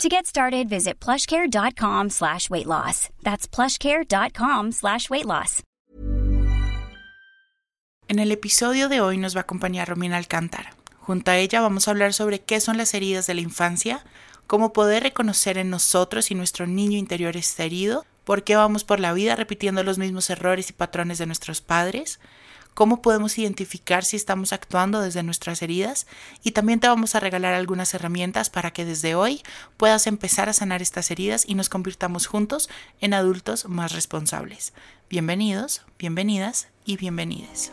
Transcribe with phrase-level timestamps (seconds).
[0.00, 3.08] To get started, visit plushcare.com slash weight loss.
[3.22, 5.62] That's plushcare.com slash weight loss.
[8.08, 10.74] En el episodio de hoy nos va a acompañar Romina Alcántara.
[10.98, 14.04] Junto a ella vamos a hablar sobre qué son las heridas de la infancia,
[14.46, 19.00] cómo poder reconocer en nosotros si nuestro niño interior está herido, por qué vamos por
[19.00, 22.20] la vida repitiendo los mismos errores y patrones de nuestros padres,
[22.74, 26.06] cómo podemos identificar si estamos actuando desde nuestras heridas
[26.42, 29.42] y también te vamos a regalar algunas herramientas para que desde hoy
[29.76, 32.68] puedas empezar a sanar estas heridas y nos convirtamos juntos
[33.00, 34.72] en adultos más responsables.
[35.08, 37.72] Bienvenidos, bienvenidas y bienvenides.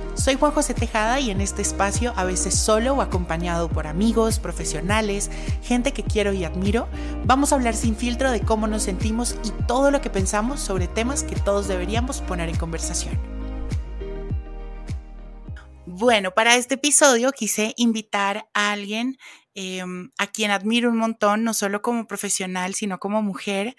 [0.13, 4.39] Soy Juan José Tejada y en este espacio, a veces solo o acompañado por amigos,
[4.39, 5.31] profesionales,
[5.63, 6.89] gente que quiero y admiro,
[7.23, 10.87] vamos a hablar sin filtro de cómo nos sentimos y todo lo que pensamos sobre
[10.87, 13.17] temas que todos deberíamos poner en conversación.
[15.85, 19.17] Bueno, para este episodio quise invitar a alguien
[19.55, 23.75] em, a quien admiro un montón, no solo como profesional, sino como mujer,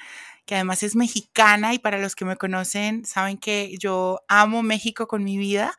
[0.47, 5.07] que además es mexicana y para los que me conocen saben que yo amo México
[5.07, 5.77] con mi vida.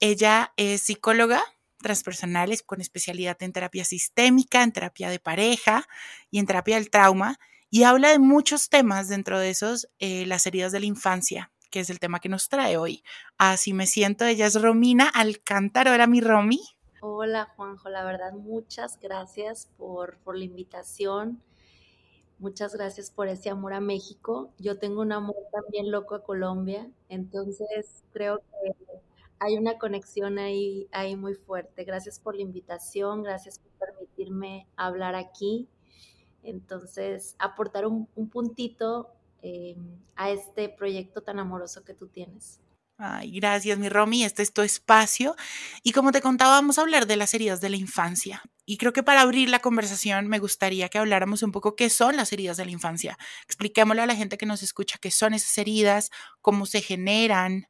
[0.00, 1.42] Ella es psicóloga
[1.78, 5.86] transpersonal con especialidad en terapia sistémica, en terapia de pareja
[6.30, 7.38] y en terapia del trauma
[7.70, 11.80] y habla de muchos temas, dentro de esos eh, las heridas de la infancia, que
[11.80, 13.02] es el tema que nos trae hoy.
[13.36, 16.60] Así me siento, ella es Romina Alcántara, era mi Romy.
[17.00, 21.42] Hola Juanjo, la verdad muchas gracias por, por la invitación.
[22.38, 24.52] Muchas gracias por ese amor a México.
[24.58, 28.74] Yo tengo un amor también loco a Colombia, entonces creo que
[29.40, 31.84] hay una conexión ahí, ahí muy fuerte.
[31.84, 35.68] Gracias por la invitación, gracias por permitirme hablar aquí.
[36.42, 39.12] Entonces, aportar un, puntito
[39.42, 39.76] eh,
[40.16, 42.60] a este proyecto tan amoroso que tú tienes.
[43.00, 44.24] Ay, gracias, mi Romy.
[44.24, 45.36] Este es tu espacio.
[45.84, 48.42] Y como te contaba, vamos a hablar de las heridas de la infancia.
[48.66, 52.16] Y creo que para abrir la conversación me gustaría que habláramos un poco qué son
[52.16, 53.16] las heridas de la infancia.
[53.44, 56.10] Expliquémosle a la gente que nos escucha qué son esas heridas,
[56.40, 57.68] cómo se generan,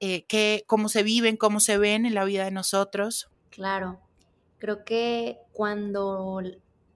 [0.00, 3.28] eh, cómo se viven, cómo se ven en la vida de nosotros.
[3.50, 4.00] Claro,
[4.58, 6.40] creo que cuando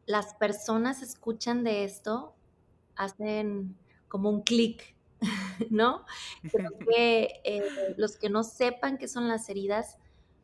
[0.06, 2.34] las personas escuchan de esto,
[2.96, 3.76] hacen
[4.08, 4.94] como un clic,
[5.70, 6.04] ¿no?
[6.50, 9.98] Creo que eh, los que no sepan qué son las heridas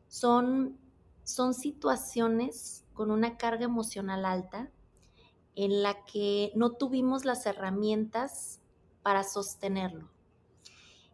[0.09, 0.79] son,
[1.25, 4.71] son situaciones con una carga emocional alta
[5.55, 8.61] en la que no tuvimos las herramientas
[9.03, 10.09] para sostenerlo.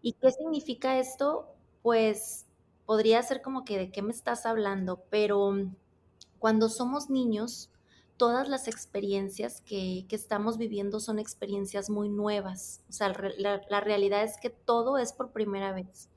[0.05, 1.49] ¿Y qué significa esto?
[1.81, 2.45] Pues
[2.85, 5.75] podría ser como que de qué me estás hablando, pero mm,
[6.39, 7.71] cuando somos niños,
[8.19, 12.83] todas las experiencias que, estamos viviendo son experiencias muy nuevas.
[12.91, 16.11] O sea, la, realidad es que todo es por primera vez.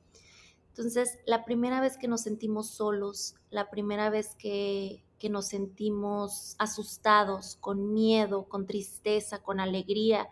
[0.71, 6.57] Entonces, la primera vez que nos sentimos solos, la primera vez que, que nos sentimos
[6.59, 10.27] asustados, con miedo, con tristeza, con alegría,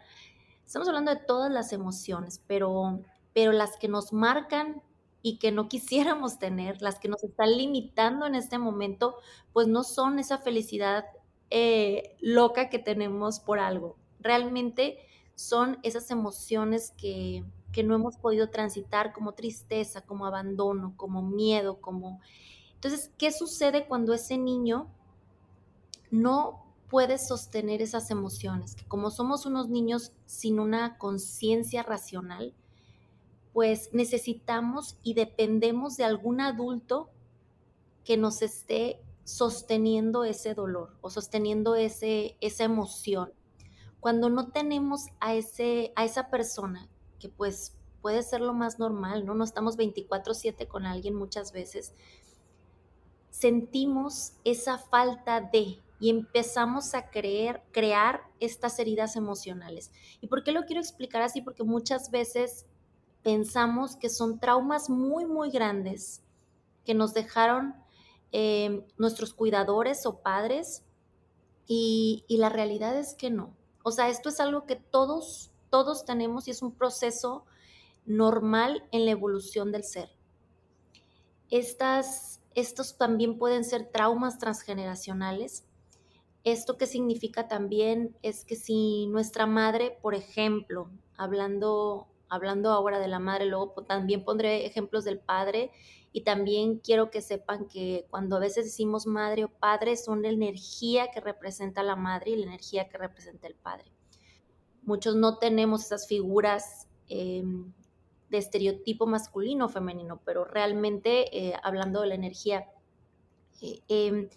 [0.65, 2.99] estamos hablando de todas las emociones, pero
[3.35, 4.81] pero las que nos marcan
[5.21, 9.17] y que no quisiéramos tener, las que nos están limitando en este momento,
[9.53, 11.05] pues no son esa felicidad
[11.51, 13.97] eh, loca que tenemos por algo.
[14.19, 14.97] Realmente
[15.35, 17.43] son esas emociones que,
[17.73, 22.21] que no hemos podido transitar como tristeza, como abandono, como miedo, como...
[22.75, 24.87] Entonces, ¿qué sucede cuando ese niño
[26.09, 28.75] no puede sostener esas emociones?
[28.75, 32.53] Que como somos unos niños sin una conciencia racional,
[33.55, 37.09] pues necesitamos y dependemos de algún adulto
[38.03, 43.31] que nos esté sosteniendo ese dolor o sosteniendo ese, esa emoción.
[44.01, 49.25] Cuando no tenemos a, ese, a esa persona, que pues puede ser lo más normal,
[49.25, 49.35] ¿no?
[49.35, 51.93] No estamos 24/7 con alguien muchas veces,
[53.29, 59.93] sentimos esa falta de y empezamos a creer, crear estas heridas emocionales.
[60.19, 61.41] ¿Y por qué lo quiero explicar así?
[61.41, 62.65] Porque muchas veces
[63.25, 66.21] pensamos que son traumas muy, muy grandes
[66.85, 67.73] que nos dejaron
[68.31, 70.83] eh, nuestros cuidadores o padres
[71.65, 73.57] y, y la realidad es que no.
[73.83, 77.45] O sea, esto es algo que todos, todos tenemos y es un proceso
[78.05, 80.11] normal en la evolución del ser.
[81.49, 85.65] Estas, estos también pueden ser traumas transgeneracionales.
[86.43, 93.07] Esto que significa también es que si nuestra madre, por ejemplo, hablando, hablando ahora de
[93.07, 95.71] la madre, luego también pondré ejemplos del padre
[96.11, 100.29] y también quiero que sepan que cuando a veces decimos madre o padre son la
[100.29, 103.91] energía que representa la madre y la energía que representa el padre.
[104.83, 107.73] Muchos no tenemos esas figuras em,
[108.29, 112.69] de estereotipo masculino o femenino, pero realmente eh, hablando de la energía,
[113.61, 114.29] eh, em,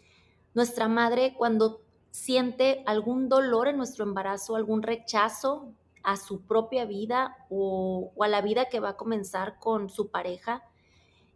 [0.55, 5.73] nuestra madre cuando siente algún dolor en nuestro embarazo, algún rechazo
[6.03, 10.63] a su propia vida o, a la vida que va a comenzar con su pareja,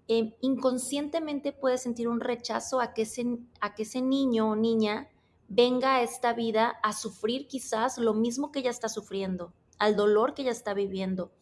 [0.09, 5.09] em, inconscientemente puede sentir un rechazo a que, ese, a que ese niño o niña
[5.49, 10.35] venga a esta vida a sufrir quizás lo mismo que ella está sufriendo, al dolor
[10.35, 11.33] que ella está viviendo.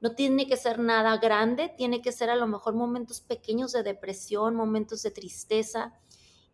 [0.00, 3.82] No tiene que ser nada grande, tiene que ser a lo mejor momentos pequeños de
[3.82, 5.94] depresión, momentos de tristeza.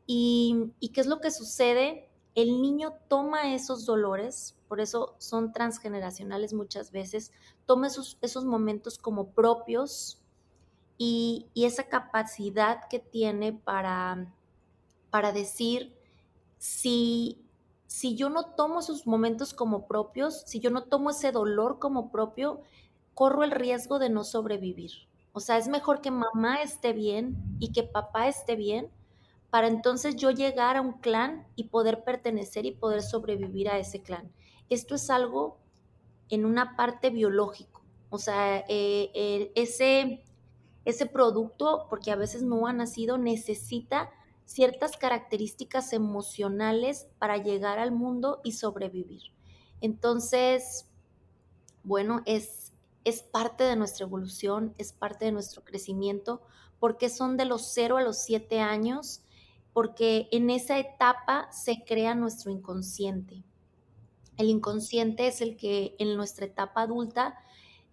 [0.07, 2.11] ¿Y, qué es lo que sucede?
[2.37, 7.33] El niño toma esos dolores, por eso son transgeneracionales muchas veces,
[7.65, 10.21] toma esos, esos momentos como propios
[10.99, 14.35] y, esa capacidad que tiene para,
[15.09, 15.97] para decir,
[16.59, 17.43] si,
[17.87, 22.13] si yo no tomo esos momentos como propios, si yo no tomo ese dolor como
[22.13, 22.61] propio,
[23.15, 24.91] corro el riesgo de no sobrevivir.
[25.33, 28.91] O sea, es mejor que mamá esté bien y que papá esté bien
[29.57, 34.03] para entonces yo llegar a un clan y poder pertenecer y poder sobrevivir a ese
[34.03, 34.31] clan.
[34.69, 35.57] Esto es algo
[36.29, 37.83] en una parte biológico.
[38.11, 40.23] O sea, eh, ese,
[40.85, 44.11] ese producto, porque a veces no ha nacido, necesita
[44.45, 49.23] ciertas características emocionales para llegar al mundo y sobrevivir.
[49.81, 50.87] Entonces,
[51.83, 52.75] bueno, es,
[53.05, 56.43] es parte de nuestra evolución, es parte de nuestro crecimiento,
[56.79, 59.23] porque son de los 0 a los 7 años,
[59.77, 63.45] porque en esa etapa se crea nuestro inconsciente.
[64.39, 67.37] El inconsciente es el que en nuestra etapa adulta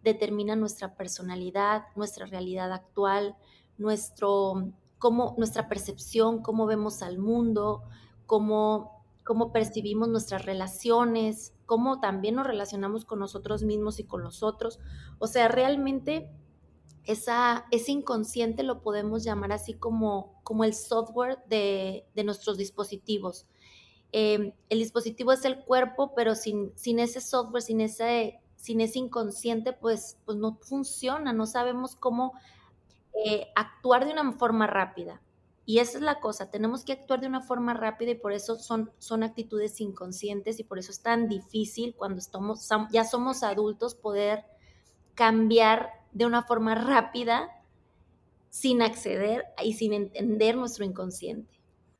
[0.01, 3.35] determina nuestra personalidad, nuestra realidad actual,
[3.77, 7.83] nuestro, cómo, nuestra percepción, cómo vemos al mundo,
[8.27, 14.41] cómo cómo percibimos nuestras relaciones, cómo también nos relacionamos con nosotros mismos y con los
[14.41, 14.79] otros.
[15.19, 16.31] O sea, realmente
[17.05, 23.45] esa, ese inconsciente lo podemos llamar así como, como el software de, nuestros dispositivos.
[24.11, 28.99] Em, el dispositivo es el cuerpo, pero sin, sin ese software, sin ese, sin ese
[28.99, 32.33] inconsciente, pues, pues no funciona, no sabemos cómo
[33.25, 35.21] eh, actuar de una forma rápida.
[35.65, 38.57] Y esa es la cosa, tenemos que actuar de una forma rápida y por eso
[38.59, 43.95] son, son actitudes inconscientes y por eso es tan difícil cuando estamos, ya somos adultos
[43.95, 44.43] poder
[45.15, 47.49] cambiar de una forma rápida
[48.49, 51.51] sin acceder y sin entender nuestro inconsciente.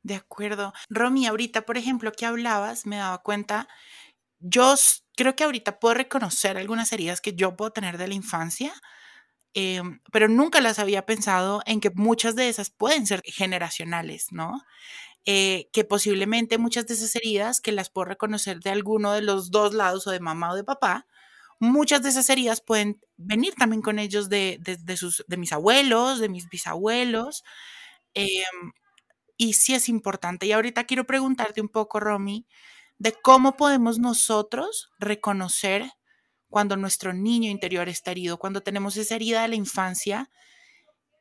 [0.02, 0.72] De acuerdo.
[0.88, 3.68] Romy, ahorita, por ejemplo, que hablabas, me daba cuenta,
[4.38, 4.74] yo
[5.16, 8.72] creo que ahorita puedo reconocer algunas heridas que yo puedo tener de la infancia,
[9.54, 14.62] Em, pero nunca las había pensado en que muchas de esas pueden ser generacionales, ¿no?
[15.26, 19.50] Eh, que posiblemente muchas de esas heridas que las puedo reconocer de alguno de los
[19.52, 21.06] dos lados o de mamá o de papá,
[21.64, 24.60] muchas de esas heridas pueden venir también con ellos de,
[24.96, 27.44] sus, de mis abuelos, de mis bisabuelos.
[28.14, 28.72] Em,
[29.36, 30.46] y sí es importante.
[30.46, 32.46] Y ahorita quiero preguntarte un poco, Romy,
[32.98, 35.90] de cómo podemos nosotros reconocer
[36.48, 40.30] cuando nuestro niño interior está herido, cuando tenemos esa herida de la infancia.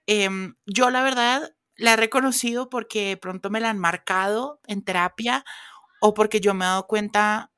[0.06, 4.84] Em, yo la verdad la he reconocido porque de pronto me la han marcado en
[4.84, 5.44] terapia
[6.02, 7.53] o porque yo me he dado cuenta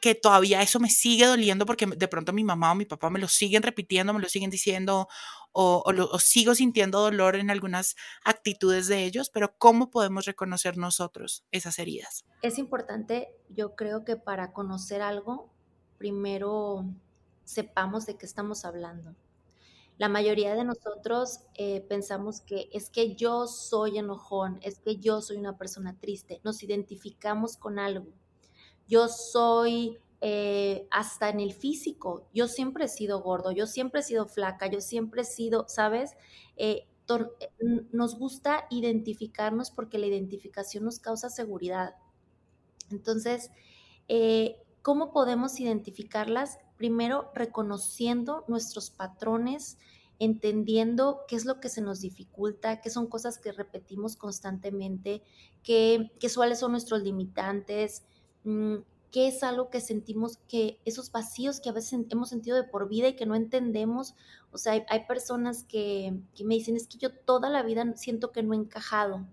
[0.00, 3.18] que todavía eso me sigue doliendo porque de pronto mi mamá o mi papá me
[3.18, 5.08] lo siguen repitiendo, me lo siguen diciendo
[5.52, 11.44] o, o, sigo sintiendo dolor en algunas actitudes de ellos, pero ¿cómo podemos reconocer nosotros
[11.50, 12.24] esas heridas?
[12.42, 15.50] Es importante, yo creo que para conocer algo,
[15.98, 16.84] primero
[17.44, 19.16] sepamos de qué estamos hablando.
[19.98, 25.20] La mayoría de nosotros eh, pensamos que es que yo soy enojón, es que yo
[25.20, 28.06] soy una persona triste, nos identificamos con algo.
[28.90, 34.04] Yo soy eh, hasta en el físico, yo siempre he sido gordo, yo siempre he
[34.04, 36.12] sido flaca, yo siempre he sido, ¿sabes?
[36.56, 36.86] Eh,
[37.92, 41.94] nos gusta identificarnos porque la identificación nos causa seguridad.
[42.90, 43.50] Entonces,
[44.82, 46.58] ¿cómo podemos identificarlas?
[46.80, 49.76] primero reconociendo nuestros patrones
[50.18, 55.22] entendiendo qué es lo que se nos dificulta, qué son cosas que repetimos constantemente,
[55.62, 58.06] qué, qué cuáles son nuestros limitantes,
[58.44, 58.76] mm,
[59.10, 62.88] qué es algo que sentimos, que esos vacíos que a veces hemos sentido de por
[62.88, 64.14] vida y que no entendemos.
[64.52, 68.32] O sea, hay, personas que, que, me dicen, es que yo toda la vida siento
[68.32, 69.26] que no he encajado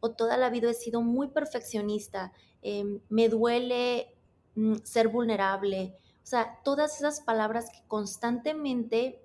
[0.00, 2.32] o toda la vida he sido muy perfeccionista,
[2.62, 4.14] em, me duele
[4.54, 5.96] mm, ser vulnerable.
[6.22, 9.22] O sea, todas esas palabras que constantemente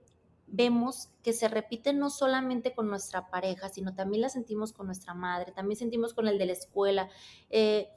[0.47, 5.13] vemos que se repiten no solamente con nuestra pareja, sino también las sentimos con nuestra
[5.13, 7.09] madre, también sentimos con el de la escuela.
[7.49, 7.89] Eh,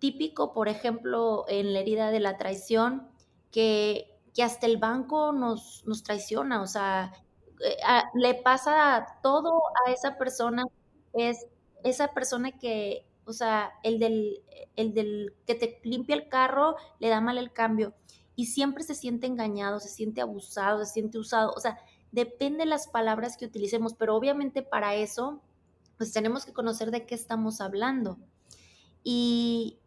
[0.00, 3.08] típico, por ejemplo, en la herida de la traición,
[3.52, 7.12] que, que hasta el banco nos, nos traiciona, o sea,
[7.60, 7.76] eh,
[8.14, 10.64] le pasa todo a esa persona,
[11.12, 11.46] es
[11.84, 14.42] esa persona que, o sea, el del,
[14.76, 17.94] el del que te limpia el carro le da mal el cambio
[18.40, 21.52] y siempre se siente engañado, se siente abusado, se siente usado.
[21.54, 21.78] O sea,
[22.10, 25.42] depende de las palabras que utilicemos, pero obviamente para eso,
[25.98, 28.18] pues tenemos que conocer de qué estamos hablando.
[29.04, 29.79] Y,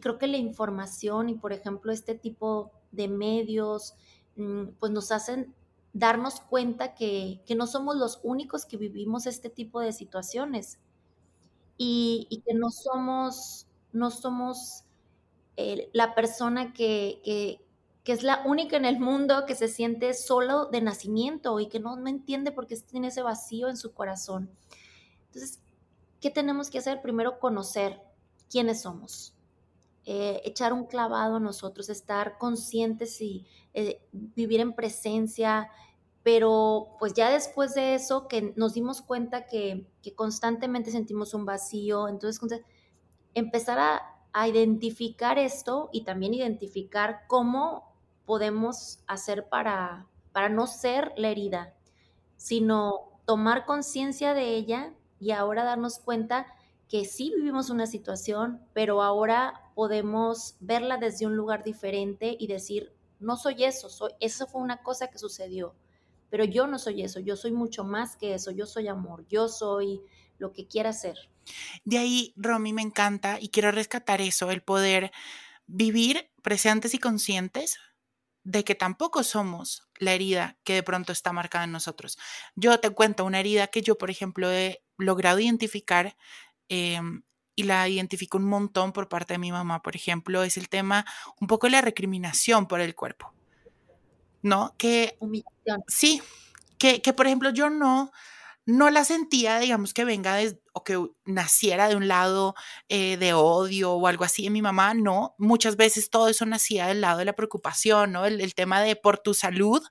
[0.00, 3.94] creo que la información y, por ejemplo, este tipo de medios,
[4.36, 5.54] mm, pues nos hacen
[5.92, 10.78] darnos cuenta que, no somos los únicos que vivimos este tipo de situaciones
[11.78, 14.84] y, que no somos, no somos
[15.56, 17.60] eh, la persona que,
[18.06, 21.80] que es la única en el mundo que se siente solo de nacimiento y que
[21.80, 24.48] no, me entiende por qué tiene ese vacío en su corazón.
[25.26, 25.58] Entonces,
[26.20, 27.02] ¿qué tenemos que hacer?
[27.02, 28.00] Primero, conocer
[28.48, 29.34] quiénes somos,
[30.08, 33.44] eh, echar un clavado a nosotros, estar conscientes y
[33.74, 35.68] eh, vivir en presencia,
[36.22, 41.44] pero pues ya después de eso que nos dimos cuenta que, que constantemente sentimos un
[41.44, 42.62] vacío, entonces
[43.34, 47.92] empezar a, a identificar esto y también identificar cómo
[48.26, 51.74] podemos hacer para, para no ser la herida,
[52.36, 56.46] sino tomar conciencia de ella y ahora darnos cuenta
[56.88, 62.92] que sí vivimos una situación, pero ahora podemos verla desde un lugar diferente y decir,
[63.18, 65.74] no soy eso, soy, eso fue una cosa que sucedió,
[66.30, 69.48] pero yo no soy eso, yo soy mucho más que eso, yo soy amor, yo
[69.48, 70.00] soy
[70.38, 71.16] lo que quiera ser.
[71.84, 75.12] De ahí, Romy, me encanta y quiero rescatar eso, el poder
[75.66, 77.78] vivir presentes y conscientes
[78.44, 82.16] de que tampoco somos la herida que de pronto está marcada en nosotros.
[82.54, 86.16] Yo te cuento una herida que yo, por ejemplo, he logrado identificar
[86.68, 87.22] em,
[87.54, 91.06] y la identifico un montón por parte de mi mamá, por ejemplo, es el tema
[91.40, 93.32] un poco de la recriminación por el cuerpo.
[94.42, 94.74] ¿No?
[94.78, 95.16] Que...
[95.20, 95.82] Humillación.
[95.88, 96.22] Sí,
[96.78, 98.12] que, que por ejemplo yo no,
[98.66, 102.56] no la sentía, digamos, que venga de, o que naciera de un lado
[102.88, 105.36] eh, de odio o algo así en mi mamá, no.
[105.38, 108.26] Muchas veces todo eso nacía del lado de la preocupación, ¿no?
[108.26, 109.82] El, tema de por tu salud,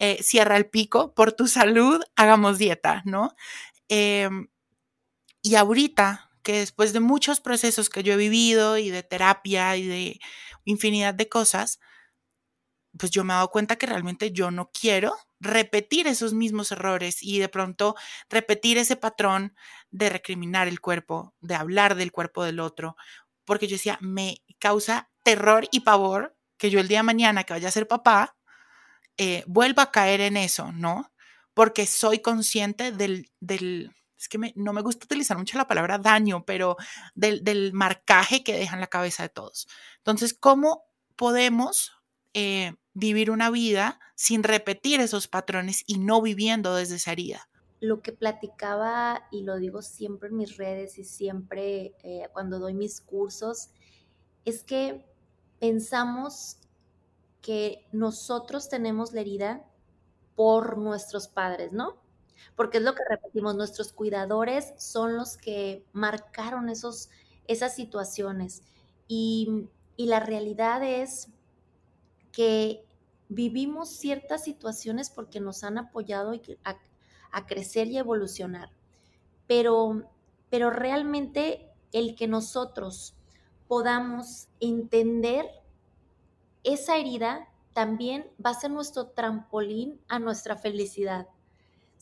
[0.00, 3.34] eh, cierra el pico, por tu salud, hagamos dieta, ¿no?
[3.88, 4.48] Em,
[5.42, 9.86] y ahorita, que después de muchos procesos que yo he vivido y de terapia y
[9.86, 10.20] de
[10.64, 11.80] infinidad de cosas,
[12.98, 17.22] pues yo me he dado cuenta que realmente yo no quiero repetir esos mismos errores
[17.22, 17.96] y de pronto
[18.28, 19.54] repetir ese patrón
[19.90, 22.96] de recriminar el cuerpo, de hablar del cuerpo del otro,
[23.44, 27.54] porque yo decía, me causa terror y pavor que yo el día de mañana que
[27.54, 28.36] vaya a ser papá,
[29.18, 31.12] eh, vuelva a caer en eso, ¿no?
[31.54, 33.92] Porque soy consciente del, del
[34.22, 36.76] es que no me gusta utilizar mucho la palabra daño, pero
[37.14, 39.68] del, del marcaje que deja en la cabeza de todos.
[39.98, 40.84] Entonces, ¿cómo
[41.16, 41.92] podemos
[42.34, 47.48] eh, vivir una vida sin repetir esos patrones y no viviendo desde esa herida.
[47.80, 52.74] Lo que platicaba, y lo digo siempre en mis redes y siempre eh, cuando doy
[52.74, 53.70] mis cursos,
[54.44, 55.04] es que
[55.58, 56.58] pensamos
[57.40, 59.64] que nosotros tenemos la herida
[60.36, 62.01] por nuestros padres, ¿no?
[62.56, 67.10] Porque es lo que repetimos, nuestros cuidadores son los que marcaron esos,
[67.46, 68.62] esas situaciones.
[69.08, 71.28] Y, y la realidad es
[72.32, 72.84] que
[73.28, 76.32] vivimos ciertas situaciones porque nos han apoyado
[76.64, 78.70] a, crecer y evolucionar.
[79.46, 80.10] Pero,
[80.50, 83.14] pero realmente el que nosotros
[83.68, 85.46] podamos entender
[86.62, 91.26] esa herida también va a ser nuestro trampolín a nuestra felicidad.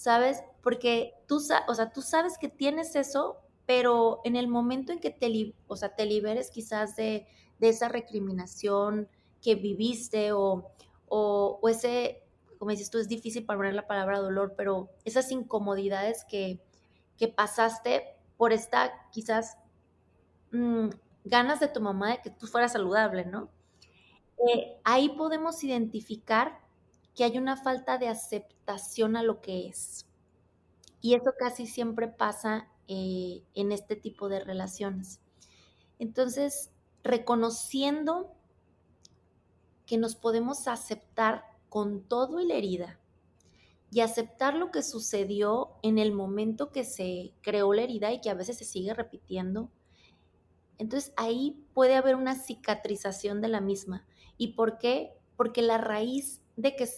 [0.00, 0.42] ¿Sabes?
[0.62, 5.10] Porque tú, o sea, tú sabes que tienes eso, pero en el momento en que
[5.10, 5.76] te, o
[6.06, 7.26] liberes quizás de,
[7.58, 9.10] de esa recriminación,
[9.42, 10.70] que viviste o,
[11.06, 12.22] o, ese,
[12.58, 16.62] como dices tú, es difícil para poner la palabra dolor, pero esas incomodidades que,
[17.18, 19.58] que pasaste por esta quizás
[20.50, 20.88] mm,
[21.24, 23.50] ganas de tu mamá de que tú fueras saludable, ¿no?
[24.48, 26.58] Eh, ahí podemos identificar
[27.20, 30.06] que hay una falta de aceptación a lo que es.
[31.02, 35.20] Y eso casi siempre pasa eh, en este tipo de relaciones.
[35.98, 36.70] Entonces,
[37.04, 38.32] reconociendo
[39.84, 42.98] que nos podemos aceptar con todo y la herida
[43.90, 48.30] y aceptar lo que sucedió en el momento que se creó la herida y que
[48.30, 49.68] a veces se sigue repitiendo,
[50.78, 54.06] entonces ahí puede haber una cicatrización de la misma.
[54.38, 55.12] ¿Y por qué?
[55.36, 56.88] Porque la raíz de que,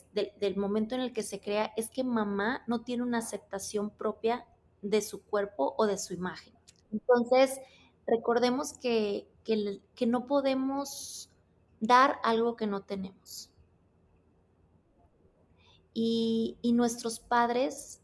[0.41, 4.45] del momento en el que se crea es que mamá no tiene una aceptación propia
[4.83, 6.53] de su cuerpo o de su imagen.
[6.91, 7.61] Entonces,
[8.05, 11.31] recordemos que, que, no podemos
[11.81, 13.51] dar algo que no tenemos.
[15.95, 18.01] Y, y, nuestros padres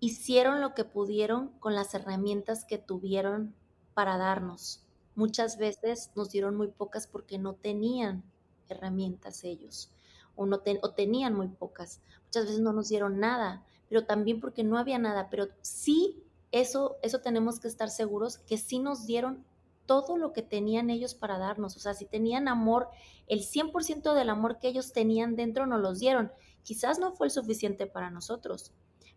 [0.00, 3.54] hicieron lo que pudieron con las herramientas que tuvieron
[3.94, 4.82] para darnos.
[5.14, 8.24] Muchas veces nos dieron muy pocas porque no tenían
[8.68, 9.92] herramientas ellos
[10.38, 12.00] o, tenían muy pocas.
[12.26, 16.96] Muchas veces no nos dieron nada, pero también porque no había nada, pero sí, eso,
[17.02, 19.44] eso tenemos que estar seguros que sí nos dieron
[19.86, 21.76] todo lo que tenían ellos para darnos.
[21.76, 22.88] O sea, si tenían amor,
[23.26, 26.30] el 100% del amor que ellos tenían dentro nos los dieron.
[26.62, 28.72] Quizás no fue el suficiente para nosotros,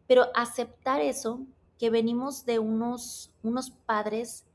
[0.08, 1.42] pero aceptar eso,
[1.78, 4.46] que venimos de unos, unos padres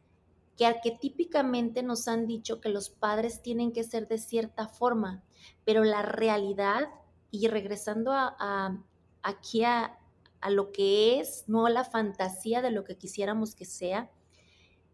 [0.57, 5.23] que arquetípicamente nos han dicho que los padres tienen que ser de cierta forma,
[5.65, 6.89] pero la realidad,
[7.31, 8.79] y regresando a,
[9.23, 9.99] aquí a,
[10.41, 14.11] a lo que es, no a la fantasía de lo que quisiéramos que sea,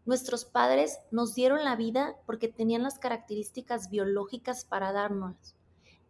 [0.05, 5.55] nuestros padres nos dieron la vida porque tenían las características biológicas para darnos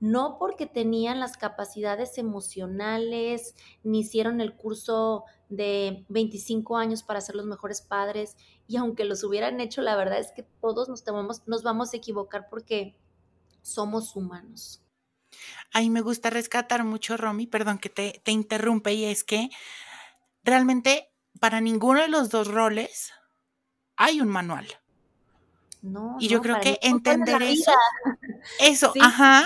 [0.04, 7.36] no porque tenían las capacidades emocionales, ni hicieron el curso de 25 años para ser
[7.36, 8.36] los mejores padres,
[8.68, 11.06] y aunque los hubieran hecho, la verdad es que todos nos,
[11.48, 12.98] nos vamos a equivocar porque
[13.63, 14.84] somos humanos.
[15.72, 19.50] Ahí me gusta rescatar mucho, Romy, perdón que te, te interrumpe, y es que
[20.43, 23.12] realmente para ninguno de los dos roles
[23.96, 24.67] hay un manual
[26.20, 27.74] y yo creo que entender eso,
[28.60, 29.46] eso, ajá,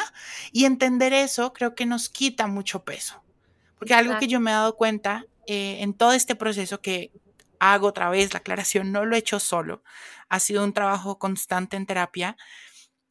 [0.52, 3.24] y entender eso creo que nos quita mucho peso.
[3.80, 7.12] Porque algo que yo me he dado cuenta eh, en todo este proceso que
[7.60, 9.84] hago otra vez, la aclaración, no lo he hecho solo,
[10.30, 12.38] ha sido un trabajo constante en terapia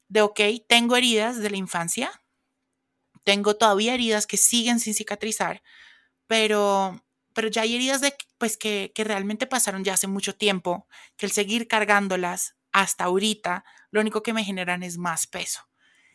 [0.09, 2.23] de, ok, tengo heridas de la infancia,
[3.25, 5.62] tengo todavía heridas que siguen sin cicatrizar,
[6.27, 10.87] pero, pero ya hay heridas de, pues, que, que realmente pasaron ya hace mucho tiempo,
[11.16, 15.62] que el seguir cargándolas hasta ahorita lo único que me generan es más peso.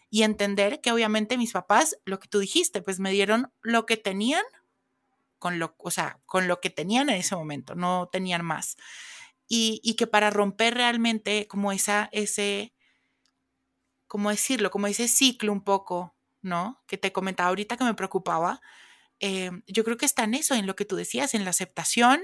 [0.10, 3.98] Y entender que obviamente mis papás, lo que tú dijiste, pues me dieron lo que
[3.98, 4.44] tenían
[5.42, 8.78] con lo, o sea, con lo que tenían en ese momento, no tenían más.
[9.48, 12.74] Y, que para romper realmente como esa, ese,
[14.12, 14.71] ¿cómo decirlo?
[14.71, 16.84] Como ese ciclo un poco, ¿no?
[16.86, 18.60] Que te comentaba ahorita que me preocupaba,
[19.21, 22.19] eh, yo creo que está en eso, en lo que tú decías, en la aceptación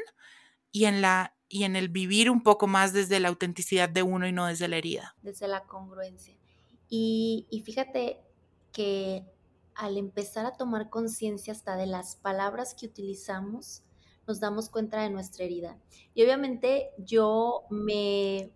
[0.73, 4.28] y en la y en el vivir un poco más desde la autenticidad de uno
[4.28, 5.15] y no desde la herida.
[5.21, 6.36] Desde la congruencia.
[6.89, 8.19] Y, y fíjate
[8.73, 9.23] que
[9.73, 13.84] al empezar a tomar conciencia hasta de las palabras que utilizamos,
[14.28, 15.80] nos damos cuenta de nuestra herida.
[16.13, 18.52] Y obviamente yo me,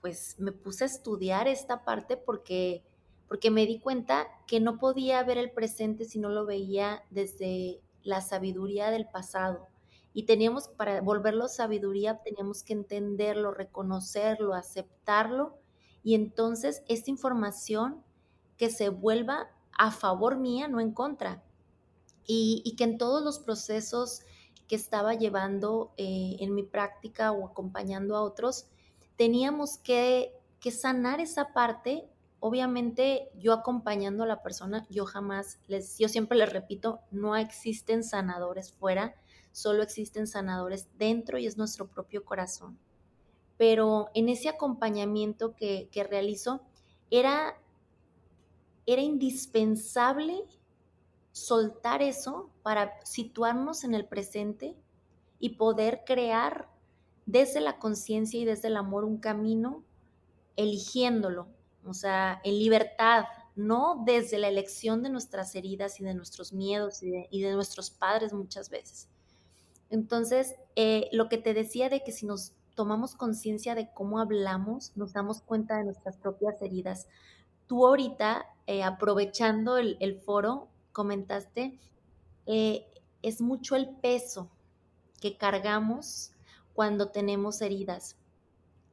[0.00, 2.84] pues, me puse a estudiar esta parte porque,
[3.28, 7.80] porque me di cuenta que no podía ver el presente si no lo veía desde
[8.02, 9.70] la sabiduría del pasado
[10.12, 15.58] y teníamos, para volverlo sabiduría, teníamos que entenderlo, reconocerlo, aceptarlo
[16.02, 18.02] y entonces esta información
[18.56, 21.42] que se vuelva a favor mía, no en contra.
[22.26, 24.20] Y, que en todos los procesos
[24.68, 28.68] que estaba llevando eh, en mi práctica o acompañando a otros,
[29.20, 35.98] teníamos que, que sanar esa parte obviamente yo acompañando a la persona, yo jamás les,
[35.98, 39.14] yo siempre les repito, no existen sanadores fuera,
[39.52, 42.78] solo existen sanadores dentro y es nuestro propio corazón.
[43.58, 46.62] Pero en ese acompañamiento que, que realizo,
[47.10, 47.60] era,
[48.86, 50.46] era indispensable
[51.32, 54.74] soltar eso para situarnos en el presente
[55.38, 56.70] y poder crear
[57.26, 59.84] desde la conciencia y desde el amor un camino
[60.56, 61.48] eligiéndolo,
[61.84, 63.24] o sea, en libertad,
[63.56, 68.32] no desde la elección de nuestras heridas y de nuestros miedos y de, nuestros padres
[68.32, 69.08] muchas veces,
[69.90, 74.92] entonces, eh, lo que te decía de que si nos tomamos conciencia de cómo hablamos,
[74.96, 77.08] nos damos cuenta de nuestras propias heridas.
[77.66, 81.78] Tú ahorita, eh, aprovechando el, foro, comentaste,
[82.46, 82.86] eh,
[83.22, 84.48] es mucho el peso
[85.20, 86.32] que cargamos
[86.80, 88.16] cuando tenemos heridas.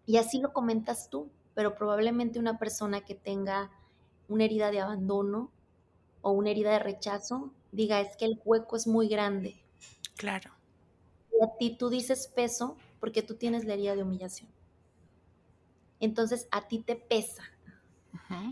[0.06, 3.72] Y así lo comentas tú, pero probablemente una persona que tenga
[4.28, 5.50] una herida de abandono
[6.22, 9.64] o una herida de rechazo, diga, es que el hueco es muy grande.
[10.18, 10.52] Claro.
[11.32, 14.50] Y a ti tú dices peso porque tú tienes la herida de humillación.
[16.02, 17.44] Entonces a ti te pesa.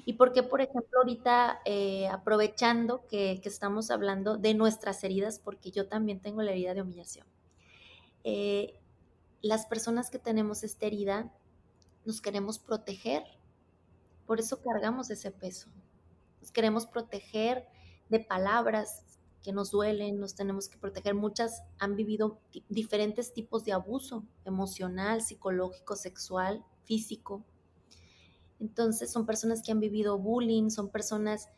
[0.05, 5.89] Y porque, por ejemplo, ahorita eh, aprovechando que, estamos hablando de nuestras heridas, porque yo
[5.89, 7.27] también tengo la herida de humillación,
[8.23, 8.79] eh,
[9.45, 11.31] las personas que tenemos esta herida
[12.03, 13.23] nos queremos proteger,
[14.25, 15.69] por eso cargamos ese peso.
[16.41, 17.67] Nos queremos proteger
[18.09, 19.03] de palabras
[19.43, 21.13] que nos duelen, nos tenemos que proteger.
[21.13, 27.45] Muchas han vivido diferentes tipos de abuso emocional, psicológico, sexual, físico.
[28.59, 31.49] Entonces son personas que han vivido bullying, son personas,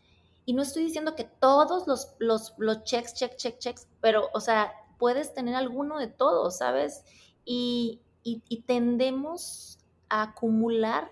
[0.44, 4.42] y no estoy diciendo que todos los, los, los checks, check, check, checks, pero, o
[4.42, 7.06] sea, puedes tener alguno de todos, ¿sabes?
[7.50, 8.02] Y,
[8.66, 9.80] tendemos
[10.10, 11.10] a acumular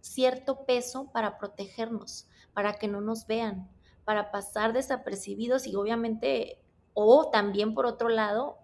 [0.00, 3.70] cierto peso para protegernos, para que no nos vean,
[4.04, 6.58] para pasar desapercibidos y obviamente,
[6.94, 8.58] o también por otro lado,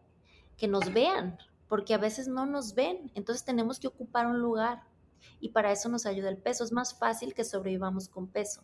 [0.57, 4.83] que nos vean, porque a veces no nos ven, entonces tenemos que ocupar un lugar
[5.39, 6.65] y para eso nos ayuda el peso.
[6.65, 8.63] Es más fácil que sobrevivamos con peso.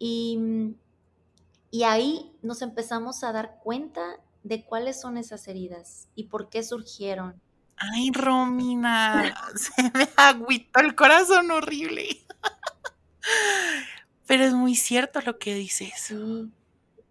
[0.00, 0.74] Y,
[1.70, 6.62] y ahí nos empezamos a dar cuenta de cuáles son esas heridas y por qué
[6.62, 7.40] surgieron.
[7.76, 12.08] Ay, Romina, se me agüitó el corazón horrible.
[14.26, 15.94] Pero es muy cierto lo que dices.
[15.96, 16.50] Sí.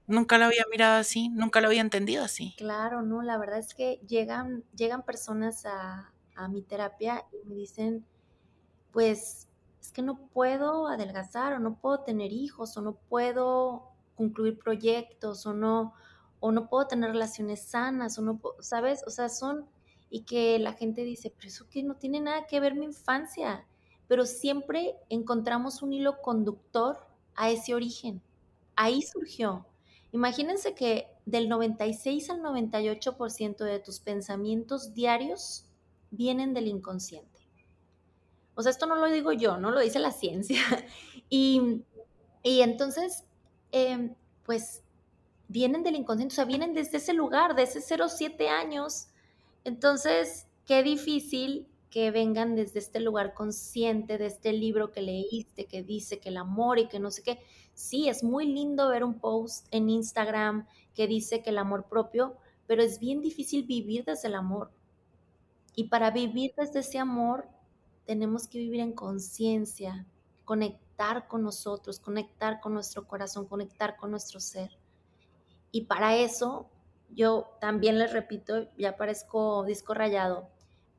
[0.08, 2.56] Nunca lo había mirado así, nunca lo había entendido así.
[2.58, 7.56] Claro, no, la verdad es que llegan, llegan personas a, a mi terapia y me
[7.56, 8.06] dicen,
[8.92, 9.48] pues
[9.82, 15.46] es que no puedo adelgazar o no puedo tener hijos o no puedo concluir proyectos
[15.46, 15.94] o no,
[16.40, 19.04] o no puedo tener relaciones sanas o no, ¿sabes?
[19.08, 19.68] O sea, son,
[20.10, 23.66] y que la gente dice, pero eso que no tiene nada que ver mi infancia,
[24.08, 27.00] pero siempre encontramos un hilo conductor
[27.36, 28.22] a ese origen.
[28.76, 29.66] Ahí surgió.
[30.12, 35.66] Imagínense que del 96 al 98% de tus pensamientos diarios
[36.12, 37.38] vienen del inconsciente.
[38.56, 40.60] O sea, esto no lo digo yo, no lo dice la ciencia.
[41.30, 41.84] y,
[42.44, 43.26] entonces,
[43.72, 44.84] em, pues
[45.48, 49.08] vienen del inconsciente, o sea, vienen desde ese lugar, de ese 0-7 años.
[49.64, 55.84] Entonces, qué difícil que vengan desde este lugar consciente, de este libro que leíste, que
[55.84, 57.40] dice que el amor y que no sé qué.
[57.74, 62.36] Sí, es muy lindo ver un post en Instagram que dice que el amor propio,
[62.66, 64.72] pero es bien difícil vivir desde el amor.
[65.76, 67.48] Y para vivir desde ese amor,
[68.06, 70.06] tenemos que vivir en conciencia,
[70.44, 74.78] conectar con nosotros, conectar con nuestro corazón, conectar con nuestro ser.
[75.72, 76.70] Y para eso,
[77.10, 80.50] yo también les repito, ya parezco disco rayado,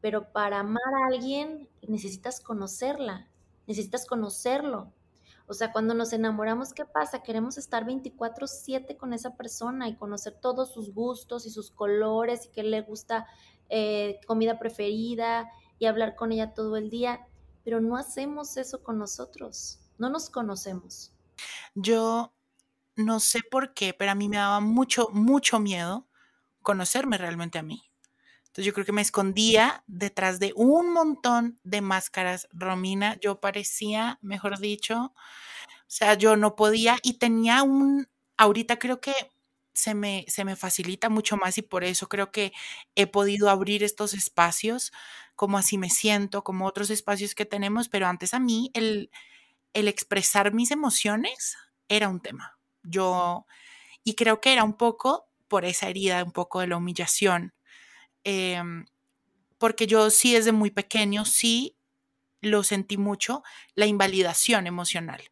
[0.01, 3.29] pero para amar a alguien necesitas conocerla,
[3.67, 4.93] necesitas conocerlo.
[5.47, 7.23] O sea, cuando nos enamoramos, ¿qué pasa?
[7.23, 12.49] Queremos estar 24/7 con esa persona y conocer todos sus gustos y sus colores y
[12.51, 13.27] qué le gusta,
[13.71, 17.27] eh, comida preferida y hablar con ella todo el día,
[17.65, 21.13] pero no hacemos eso con nosotros, no nos conocemos.
[21.75, 22.33] Yo
[22.99, 26.09] no sé por qué, pero a mí me daba mucho, mucho miedo
[26.63, 27.85] conocerme realmente a mí.
[28.47, 33.17] Entonces yo creo que me escondía detrás de un montón de máscaras, Romina.
[33.21, 35.15] Yo parecía, mejor dicho, o
[35.87, 39.15] sea, yo no podía y tenía un, ahorita creo que
[39.75, 42.53] se me, se me facilita mucho más y por eso creo que
[42.97, 44.93] he podido abrir estos espacios,
[45.37, 49.11] como así me siento, como otros espacios que tenemos, pero antes a mí el,
[49.75, 51.57] el expresar mis emociones
[51.89, 52.58] era un tema.
[52.83, 53.47] Yo,
[54.05, 57.55] y creo que era un poco por esa herida, un poco de la humillación
[58.25, 58.87] Em,
[59.59, 61.77] porque yo sí desde muy pequeño, sí
[62.41, 63.43] lo sentí mucho,
[63.75, 65.23] la invalidación emocional.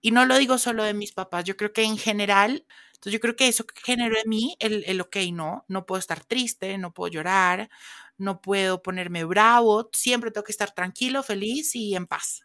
[0.00, 3.20] Y no lo digo solo de mis papás, yo creo que en general, entonces yo
[3.20, 6.92] creo que eso generó en mí el, el, ok, no, no puedo estar triste, no
[6.92, 7.70] puedo llorar,
[8.18, 12.42] no puedo ponerme bravo, siempre tengo que estar tranquilo, feliz y en paz,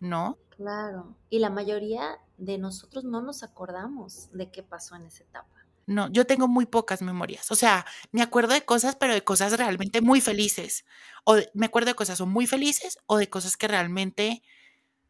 [0.00, 0.38] ¿no?
[0.56, 5.48] Claro, y la mayoría de nosotros no nos acordamos de qué pasó en esa etapa.
[5.86, 7.50] No, yo tengo muy pocas memorias.
[7.50, 10.84] O sea, me acuerdo de cosas, pero de cosas realmente muy felices.
[11.24, 14.42] O me acuerdo de cosas muy felices o de cosas que realmente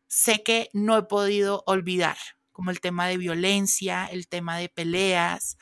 [0.09, 2.17] sé que no he podido olvidar,
[2.53, 5.59] como el tema de violencia, el tema de peleas,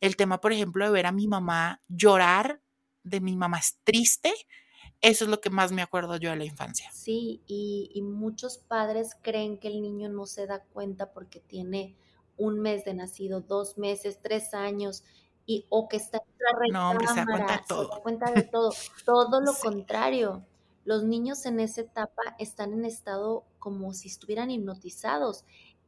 [0.00, 2.60] el tema, por ejemplo, de ver a mi mamá llorar,
[3.02, 4.32] de mi mamá es triste.
[5.04, 6.90] Eso es lo que más me acuerdo yo de la infancia.
[6.92, 11.96] Sí, y, y muchos padres creen que el niño no se da cuenta porque tiene
[12.36, 15.04] un mes de nacido, dos meses, tres años,
[15.46, 17.84] y, o que está en la no, se da cuenta de todo.
[17.84, 18.72] Se da cuenta de todo.
[19.04, 20.44] Todo lo contrario.
[20.84, 25.44] Los niños en esa etapa están en estado como si estuvieran hipnotizados.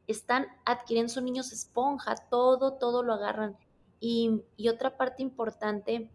[0.07, 3.57] están adquiriendo, son niños esponja, todo, todo lo agarran.
[3.99, 6.09] Y, otra parte importante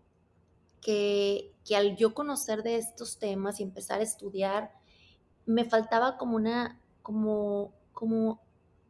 [0.80, 4.72] que, que al yo conocer de estos temas y empezar a estudiar,
[5.46, 8.40] me faltaba como una, como, como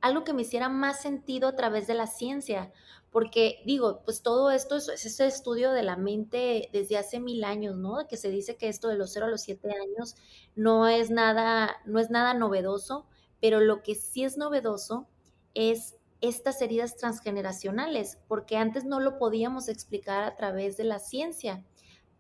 [0.01, 2.73] algo que me hiciera más sentido a través de la ciencia,
[3.13, 7.77] porque digo, pues todo esto es, ese estudio de la mente desde hace mil años,
[7.77, 8.09] ¿no?
[8.09, 10.17] Que se dice que esto de los 0 a los 7 años
[10.57, 13.07] no es nada, no es nada novedoso,
[13.41, 15.07] pero lo que sí es novedoso
[15.55, 21.65] es estas heridas transgeneracionales, porque antes no lo podíamos explicar a través de la ciencia.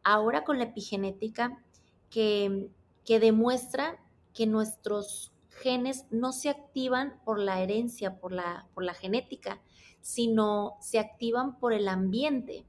[0.04, 1.62] Ahora con la epigenética
[2.10, 2.68] que,
[3.04, 3.98] que demuestra
[4.34, 9.60] que nuestros genes no se activan por la herencia, por la, por la genética,
[10.00, 12.64] sino se activan por el ambiente,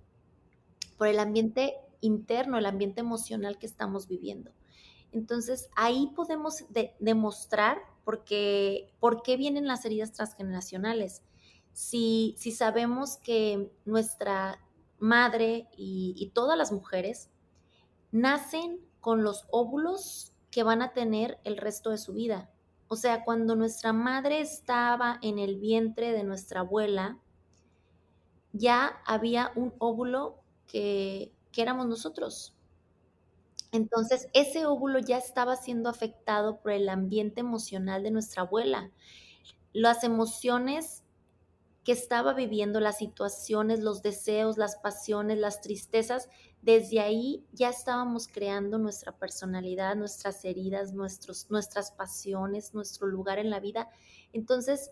[0.98, 4.52] por el ambiente interno, el ambiente emocional que estamos viviendo.
[5.12, 6.66] Entonces, ahí podemos
[7.00, 11.22] demostrar por qué, por qué vienen las heridas transgeneracionales.
[11.72, 14.60] Si, si sabemos que nuestra
[15.04, 17.30] madre y, todas las mujeres
[18.12, 22.50] nacen con los óvulos que van a tener el resto de su vida.
[22.88, 27.20] O sea, cuando nuestra madre estaba en el vientre de nuestra abuela,
[28.54, 32.56] ya había un óvulo que, que éramos nosotros.
[33.74, 38.90] Entonces, ese óvulo ya estaba siendo afectado por el ambiente emocional de nuestra abuela.
[39.74, 41.03] Las emociones
[41.84, 46.30] que estaba viviendo, las situaciones, los deseos, las pasiones, las tristezas,
[46.62, 53.50] desde ahí ya estábamos creando nuestra personalidad, nuestras heridas, nuestros, nuestras pasiones, nuestro lugar en
[53.50, 53.90] la vida.
[54.32, 54.92] Entonces,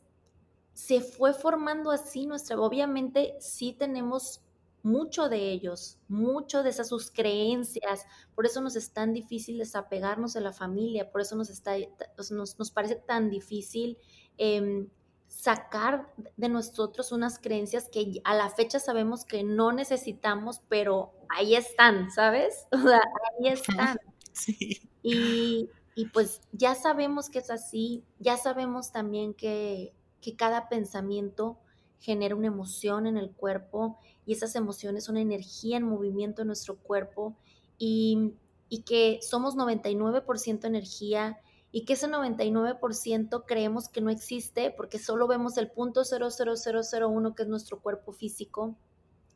[0.73, 4.41] se fue formando así nuestra, obviamente sí tenemos
[4.83, 10.33] mucho de ellos, mucho de esas sus creencias, por eso nos es tan difícil desapegarnos
[10.33, 11.75] de la familia, por eso nos, está,
[12.17, 13.97] nos, nos parece tan difícil
[14.37, 14.87] eh,
[15.31, 21.55] sacar de nosotros unas creencias que a la fecha sabemos que no necesitamos, pero ahí
[21.55, 22.67] están, ¿sabes?
[22.71, 23.01] O sea,
[23.39, 23.97] ahí están.
[24.33, 24.79] Sí.
[25.03, 31.59] Y, y, pues ya sabemos que es así, ya sabemos también que, que cada pensamiento
[31.99, 36.77] genera una emoción en el cuerpo y esas emociones son energía en movimiento en nuestro
[36.77, 37.35] cuerpo
[37.77, 38.35] y,
[38.69, 41.37] y que somos 99% energía
[41.71, 47.43] y que ese 99% creemos que no existe porque solo vemos el punto 00001 que
[47.43, 48.75] es nuestro cuerpo físico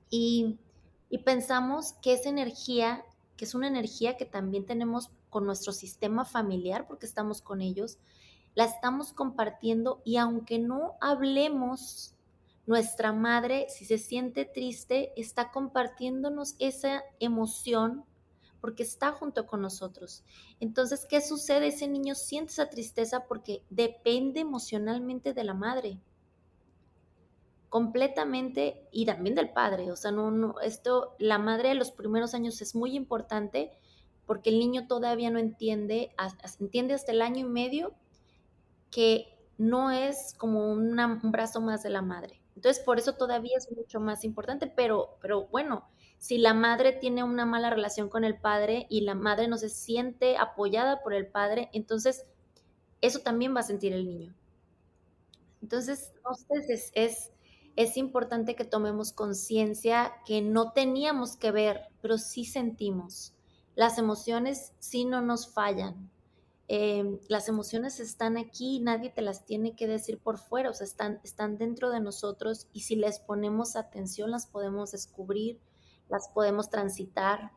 [0.10, 0.58] y,
[1.10, 3.06] y pensamos que esa energía,
[3.38, 8.00] que es una energía que también tenemos con nuestro sistema familiar porque estamos con ellos,
[8.54, 12.15] la estamos compartiendo y aunque no hablemos,
[12.67, 18.06] nuestra madre, si se siente triste, está compartiéndonos esa emoción
[18.65, 20.23] porque está junto con nosotros.
[20.60, 21.67] Entonces, ¿qué sucede?
[21.67, 25.99] Ese niño siente esa tristeza porque depende emocionalmente de la madre
[27.69, 29.91] completamente y también del padre.
[29.91, 33.69] O sea, no, esto, la madre de los primeros años es muy importante
[34.25, 36.15] porque el niño todavía no entiende,
[36.60, 37.93] entiende hasta el año y medio
[38.89, 39.28] que
[39.60, 42.41] no es como un brazo más de la madre.
[42.56, 47.23] Entonces, por eso todavía es mucho más importante, pero, pero bueno, si la madre tiene
[47.23, 51.28] una mala relación con el padre y la madre no se siente apoyada por el
[51.28, 52.25] padre, entonces
[53.01, 54.36] eso también va a sentir el niño.
[55.62, 56.13] Entonces,
[56.49, 57.32] es, es,
[57.75, 63.34] es importante que tomemos conciencia que no teníamos que ver, pero sí sentimos.
[63.75, 66.10] Las emociones sí no nos fallan.
[66.67, 70.86] Em, las emociones están aquí, nadie te las tiene que decir por fuera, o sea,
[70.86, 75.60] están, están dentro de nosotros y si les ponemos atención las podemos descubrir,
[76.10, 77.52] las podemos transitar.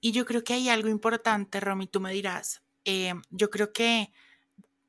[0.00, 2.62] Y yo creo que hay algo importante, Romy, tú me dirás.
[2.84, 4.12] Eh, yo creo que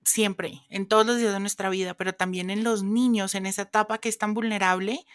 [0.04, 3.64] siempre, en todos los días de nuestra vida, pero también en los niños, en esa
[3.64, 5.06] etapa que es tan vulnerable,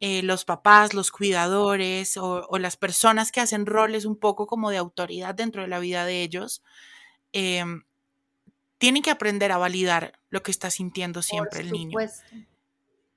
[0.00, 4.78] eh, los papás, los cuidadores o, las personas que hacen roles un poco como de
[4.78, 6.62] autoridad dentro de la vida de ellos,
[7.32, 7.64] eh,
[8.78, 11.98] tienen que aprender a validar lo que está sintiendo siempre el niño.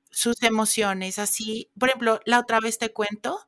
[0.09, 1.71] Sus emociones, así.
[1.79, 3.39] Por ejemplo, la otra vez te cuento,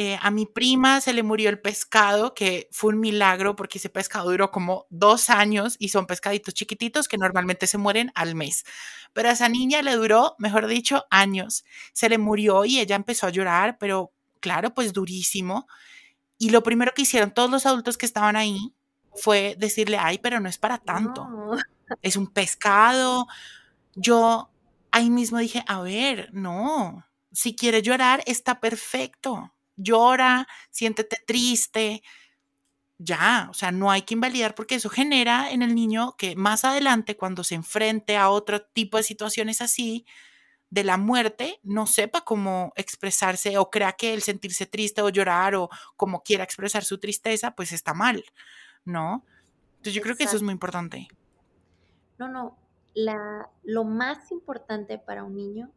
[0.00, 3.88] eh, a mi prima se le murió el pescado, que fue un milagro porque ese
[3.88, 8.64] pescado duró como dos años y son pescaditos chiquititos que normalmente se mueren al mes.
[9.12, 11.64] Pero a esa niña le duró, mejor dicho, años.
[11.92, 15.66] Se le murió y ella empezó a llorar, pero claro, pues durísimo.
[16.38, 18.72] Y lo primero que hicieron todos los adultos que estaban ahí
[19.16, 21.26] fue decirle, ay, pero no es para tanto.
[22.02, 23.26] Es un pescado.
[23.96, 24.48] Yo
[24.92, 32.02] ahí mismo dije, a ver, no, si quiere llorar, está perfecto llora, siéntete triste,
[32.98, 36.64] ya, o sea, no hay que invalidar porque eso genera en el niño que más
[36.64, 40.04] adelante, cuando se enfrente a otro tipo de situaciones así,
[40.70, 45.54] de la muerte, no sepa cómo expresarse o crea que el sentirse triste o llorar
[45.54, 48.22] o como quiera expresar su tristeza, pues está mal,
[48.84, 49.24] ¿no?
[49.76, 51.08] Entonces yo creo que eso es muy importante.
[52.18, 52.58] No, no,
[52.94, 55.70] la, lo más importante para un niño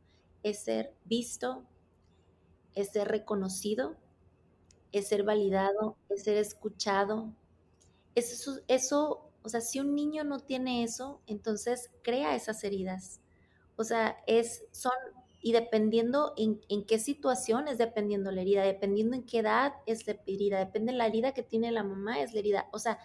[0.44, 1.64] es ser visto,
[2.76, 3.96] es ser reconocido,
[4.92, 7.34] es ser validado, es ser escuchado.
[8.16, 13.22] Eso, eso, o sea, si un niño no tiene eso, entonces crea esas heridas.
[13.78, 14.92] O sea, es, son,
[15.42, 20.08] y dependiendo en, en qué situación es dependiendo la herida, dependiendo en qué edad es
[20.08, 22.70] la herida, depende de la herida que tiene la mamá, es la herida.
[22.74, 23.00] O sea,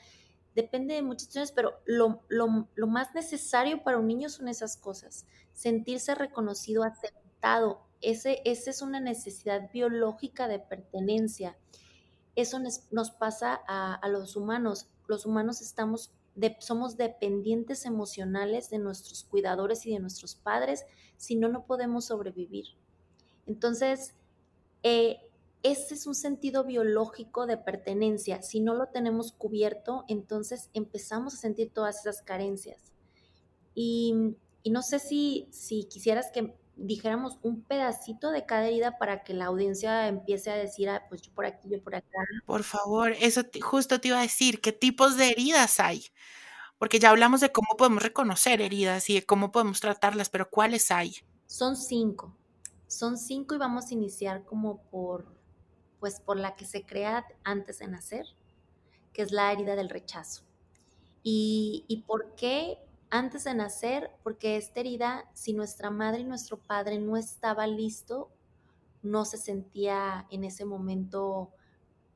[0.55, 4.76] depende de muchas situaciones, pero lo, lo, lo más necesario para un niño son esas
[4.76, 5.26] cosas.
[5.52, 11.57] Sentirse reconocido, aceptado, ese, esa es una necesidad biológica de pertenencia.
[12.35, 14.89] Eso nos, pasa a, los humanos.
[15.07, 16.13] Los humanos estamos
[16.59, 20.85] somos dependientes emocionales de nuestros cuidadores y de nuestros padres,
[21.17, 22.67] si no, no podemos sobrevivir.
[23.47, 24.15] Entonces,
[24.83, 25.17] eh,
[25.63, 28.43] ese es un sentido biológico de pertenencia.
[28.43, 32.93] Si no lo tenemos cubierto, entonces empezamos a sentir todas esas carencias.
[33.75, 39.25] Y, y no sé si, si quisieras que dijéramos un pedacito de cada herida para
[39.25, 42.19] que la audiencia empiece a decir, ah, pues yo por aquí, yo por acá.
[42.45, 46.05] Por favor, eso justo te iba a decir, ¿qué tipos de heridas hay?
[46.79, 50.91] Porque ya hablamos de cómo podemos reconocer heridas y de cómo podemos tratarlas, pero ¿cuáles
[50.91, 51.17] hay?
[51.47, 52.37] Son cinco.
[52.87, 55.27] Son cinco y vamos a iniciar como por,
[55.99, 58.27] pues por la que se crea antes de nacer,
[59.15, 60.43] que es la herida del rechazo.
[61.23, 62.79] ¿Y, y por qué
[63.11, 68.31] antes de nacer, porque esta herida, si nuestra madre y nuestro padre no estaba listo,
[69.03, 71.53] no se sentía en ese momento,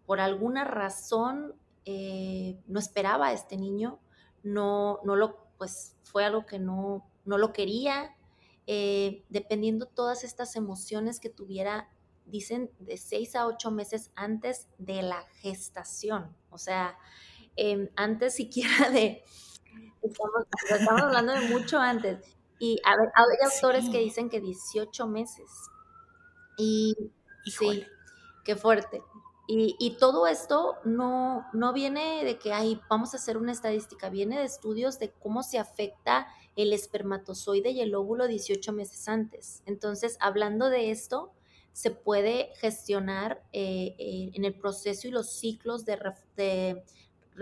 [0.06, 4.00] por alguna razón, eh, no esperaba a este niño,
[4.42, 8.16] no, no lo, pues fue algo que no, no lo quería,
[8.66, 11.88] eh, dependiendo todas estas emociones que tuviera,
[12.26, 16.98] dicen, de seis a ocho meses antes de la gestación, o sea,
[17.56, 19.24] em, antes siquiera de
[20.02, 22.18] Estamos, hablando de mucho antes.
[22.58, 25.50] Y a ver, hay autores que dicen que 18 meses.
[26.56, 26.94] Y
[27.46, 27.86] sí,
[28.44, 29.02] qué fuerte.
[29.46, 34.08] Y, y, todo esto no, no viene de que ay, vamos a hacer una estadística,
[34.08, 39.62] viene de estudios de cómo se afecta el espermatozoide y el óvulo 18 meses antes.
[39.66, 41.32] Entonces, hablando de esto,
[41.72, 45.98] se puede gestionar eh, eh, en el proceso y los ciclos de,
[46.36, 46.84] de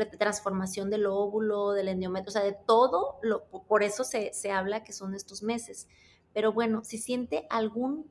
[0.07, 4.93] transformación del óvulo, del endometrio, o sea, de todo, lo, por eso se, habla que
[4.93, 5.89] son estos meses.
[6.33, 8.11] Pero bueno, si siente algún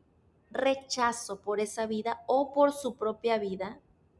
[0.49, 3.79] rechazo por esa vida o por su propia vida,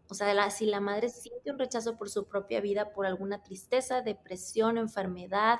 [0.10, 4.01] o sea, si la madre siente un rechazo por su propia vida, por alguna tristeza,
[4.01, 5.60] depresión, enfermedad,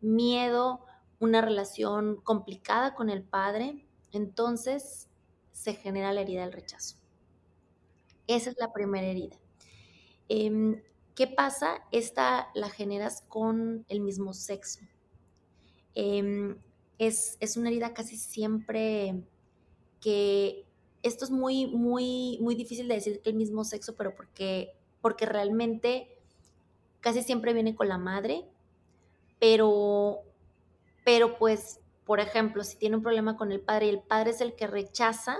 [0.00, 0.84] miedo,
[1.18, 5.08] una relación complicada con el padre, entonces
[5.52, 6.96] se genera la herida del rechazo.
[8.26, 9.36] Esa es la primera herida.
[10.28, 10.80] Em,
[11.20, 11.82] ¿Qué pasa?
[11.92, 14.80] Esta la generas con el mismo sexo.
[15.94, 16.56] Em,
[16.96, 19.22] es, una herida casi siempre
[20.00, 20.64] que
[21.02, 25.26] esto es muy, muy, muy difícil de decir que el mismo sexo, pero porque, porque
[25.26, 26.08] realmente
[27.00, 28.46] casi siempre viene con la madre,
[29.38, 30.20] pero,
[31.04, 34.40] pero pues, por ejemplo, si tiene un problema con el padre y el padre es
[34.40, 35.36] el que rechaza,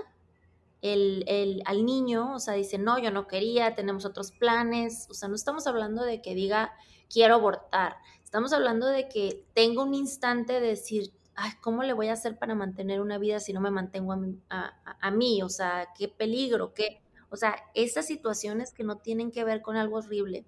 [0.81, 5.29] el, al niño, o sea, dice, no, yo no quería, tenemos otros planes, o sea,
[5.29, 6.73] no estamos hablando de que diga,
[7.09, 12.07] quiero abortar, estamos hablando de que tenga un instante de decir, ay, ¿cómo le voy
[12.07, 15.43] a hacer para mantener una vida si no me mantengo a mí?
[15.43, 19.77] O sea, qué peligro, qué, o sea, esas situaciones que no tienen que ver con
[19.77, 20.45] algo horrible.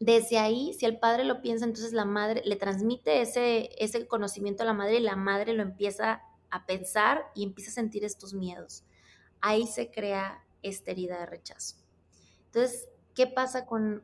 [0.00, 4.62] Desde ahí, si el padre lo piensa, entonces la madre le transmite ese, ese conocimiento
[4.62, 8.32] a la madre y la madre lo empieza a pensar y empieza a sentir estos
[8.32, 8.84] miedos
[9.40, 11.76] ahí se crea esta herida de rechazo.
[12.46, 14.02] Entonces, ¿qué pasa con,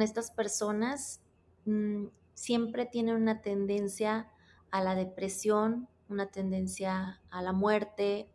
[0.00, 1.20] estas personas?
[1.64, 4.30] Mm, siempre tienen una tendencia
[4.70, 8.28] a la depresión, una tendencia a la muerte,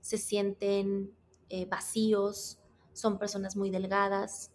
[0.00, 1.14] se sienten
[1.48, 2.58] eh, vacíos,
[2.92, 4.50] son personas muy delgadas.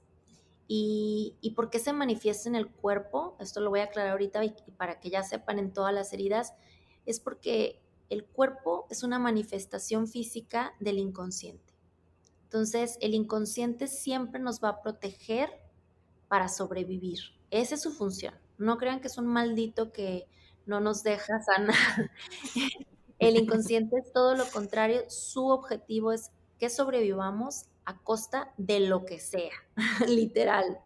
[0.68, 3.36] Y, y, por qué se manifiesta en el cuerpo?
[3.40, 6.54] Esto lo voy a aclarar ahorita y para que ya sepan en todas las heridas,
[7.08, 11.74] es porque el cuerpo es una manifestación física del inconsciente.
[12.44, 15.50] Entonces, el inconsciente siempre nos va a proteger
[16.28, 17.20] para sobrevivir.
[17.52, 18.34] Esa es su función.
[18.58, 20.28] No crean que es un maldito que
[20.66, 22.12] no nos deja sanar.
[23.20, 25.02] El inconsciente es todo lo contrario.
[25.10, 29.52] Su objetivo es que sobrevivamos a costa de lo que sea,
[30.08, 30.80] literal.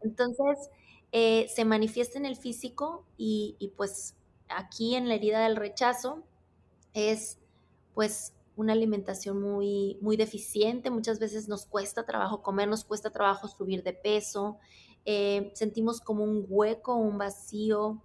[0.00, 0.70] Entonces,
[1.12, 4.14] eh, se manifiesta en el físico y, y, pues
[4.48, 6.24] aquí en la herida del rechazo
[6.94, 7.38] es
[7.94, 13.46] pues una alimentación muy, muy deficiente, muchas veces nos cuesta trabajo comer, nos cuesta trabajo
[13.46, 14.58] subir de peso,
[15.04, 18.02] eh, sentimos como un hueco, un vacío,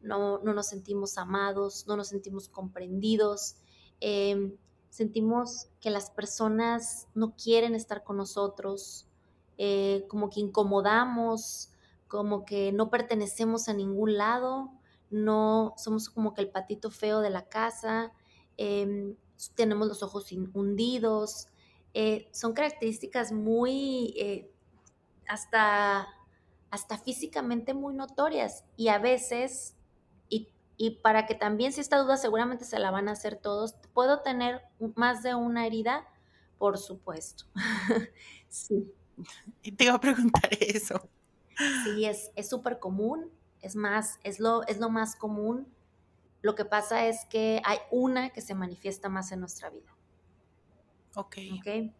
[0.00, 3.56] no, no, nos sentimos amados, no nos sentimos comprendidos,
[4.00, 4.56] eh,
[4.88, 9.06] sentimos que las personas no quieren estar con nosotros,
[9.58, 11.70] eh, como que incomodamos,
[12.08, 14.70] como que no pertenecemos a ningún lado,
[15.10, 18.12] no somos como que el patito feo de la casa,
[18.60, 19.16] em,
[19.54, 21.48] tenemos los ojos hundidos,
[21.94, 24.52] eh, son características muy, eh,
[25.26, 26.06] hasta,
[26.70, 29.76] hasta físicamente muy notorias y a veces,
[30.28, 33.76] y, y, para que también si esta duda seguramente se la van a hacer todos,
[33.94, 34.60] ¿puedo tener
[34.94, 36.06] más de una herida?
[36.58, 37.44] Por supuesto.
[38.50, 38.92] sí.
[39.62, 41.08] Y te iba a preguntar eso.
[41.84, 43.30] Sí, es súper común,
[43.62, 45.66] es más, es lo, es lo más común.
[46.42, 49.94] Lo que pasa es que hay una que se manifiesta más en nuestra vida.
[51.14, 51.36] Ok.
[51.58, 51.94] okay?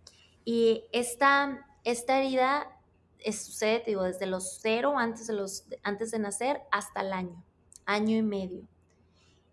[0.45, 2.81] Y esta, esta herida
[3.19, 7.45] es, sucede, digo, desde los cero, antes de, los, antes de nacer, hasta el año,
[7.85, 8.67] año y medio.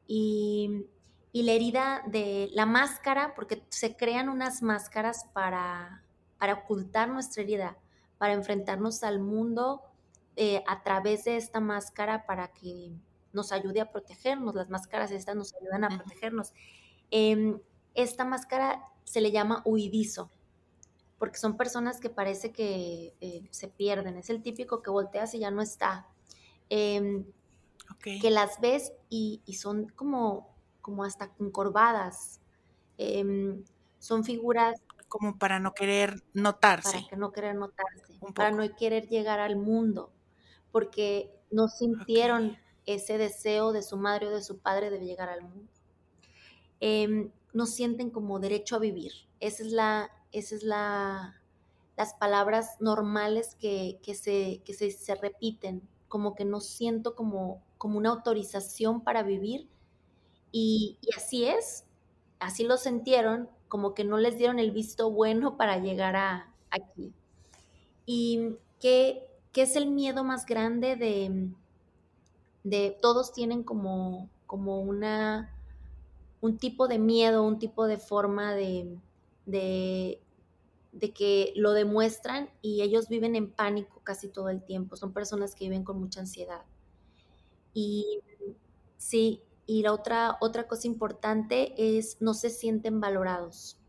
[0.08, 0.86] Y,
[1.32, 6.04] y la herida de la máscara, porque se crean unas máscaras para,
[6.38, 7.78] para ocultar nuestra herida,
[8.18, 9.84] para enfrentarnos al mundo
[10.36, 12.92] eh, a través de esta máscara para que
[13.34, 14.56] nos ayude a protegernos.
[14.56, 16.54] Las máscaras estas nos ayudan a protegernos.
[17.12, 17.60] Em,
[17.94, 20.30] esta máscara se le llama huidizo,
[21.18, 24.18] porque son personas que parece que eh, se pierden.
[24.18, 26.08] Es el típico que volteas y ya no está.
[26.70, 27.26] Em,
[28.04, 32.42] que las ves y, son como, como hasta encorvadas.
[32.98, 33.64] Em,
[34.00, 36.98] son figuras como para no querer notarse.
[36.98, 40.12] Para que no querer notarse, para no querer llegar al mundo
[40.72, 42.58] porque no sintieron
[42.88, 45.72] ese deseo de su madre o de su padre de llegar al mundo.
[46.80, 49.12] Em, no sienten como derecho a vivir.
[49.40, 51.42] Esa es la, esa es la,
[51.96, 59.02] las palabras normales que, se, se, repiten, como que no siento como, como una autorización
[59.02, 59.70] para vivir.
[60.52, 61.86] Y, así es,
[62.40, 67.14] así lo sintieron, como que no les dieron el visto bueno para llegar a aquí.
[68.06, 69.28] Y que
[69.58, 71.50] ¿Qué es el miedo más grande de,
[72.70, 75.56] de todos tienen como, como una,
[76.42, 79.00] un tipo de miedo, un tipo de forma de,
[79.46, 80.22] de,
[80.92, 84.98] de, que lo demuestran y ellos viven en pánico casi todo el tiempo.
[84.98, 86.66] Son personas que viven con mucha ansiedad.
[87.74, 88.20] Y
[88.98, 93.80] sí, y la otra, otra cosa importante es no se sienten valorados.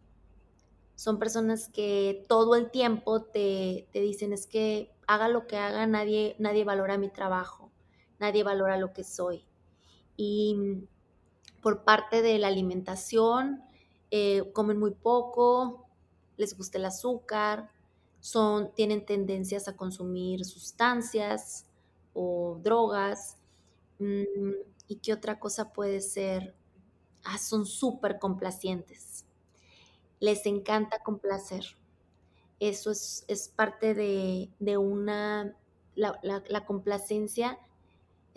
[0.95, 5.85] Son personas que todo el tiempo te, te dicen es que haga lo que haga,
[5.87, 7.68] nadie, nadie valora mi trabajo,
[8.19, 9.45] nadie valora lo que soy.
[10.17, 10.85] Y
[11.63, 13.63] por parte de la alimentación,
[14.11, 15.87] eh, comen muy poco,
[16.37, 17.71] les gusta el azúcar,
[18.21, 21.67] son, tienen tendencias a consumir sustancias
[22.15, 23.37] o drogas.
[23.99, 24.53] Mm,
[24.89, 26.55] ¿Y qué otra cosa puede ser?
[27.25, 29.25] Ah, son súper complacientes.
[30.21, 31.65] Les encanta complacer.
[32.61, 35.55] Eso es, parte de, una,
[35.95, 37.59] la, complacencia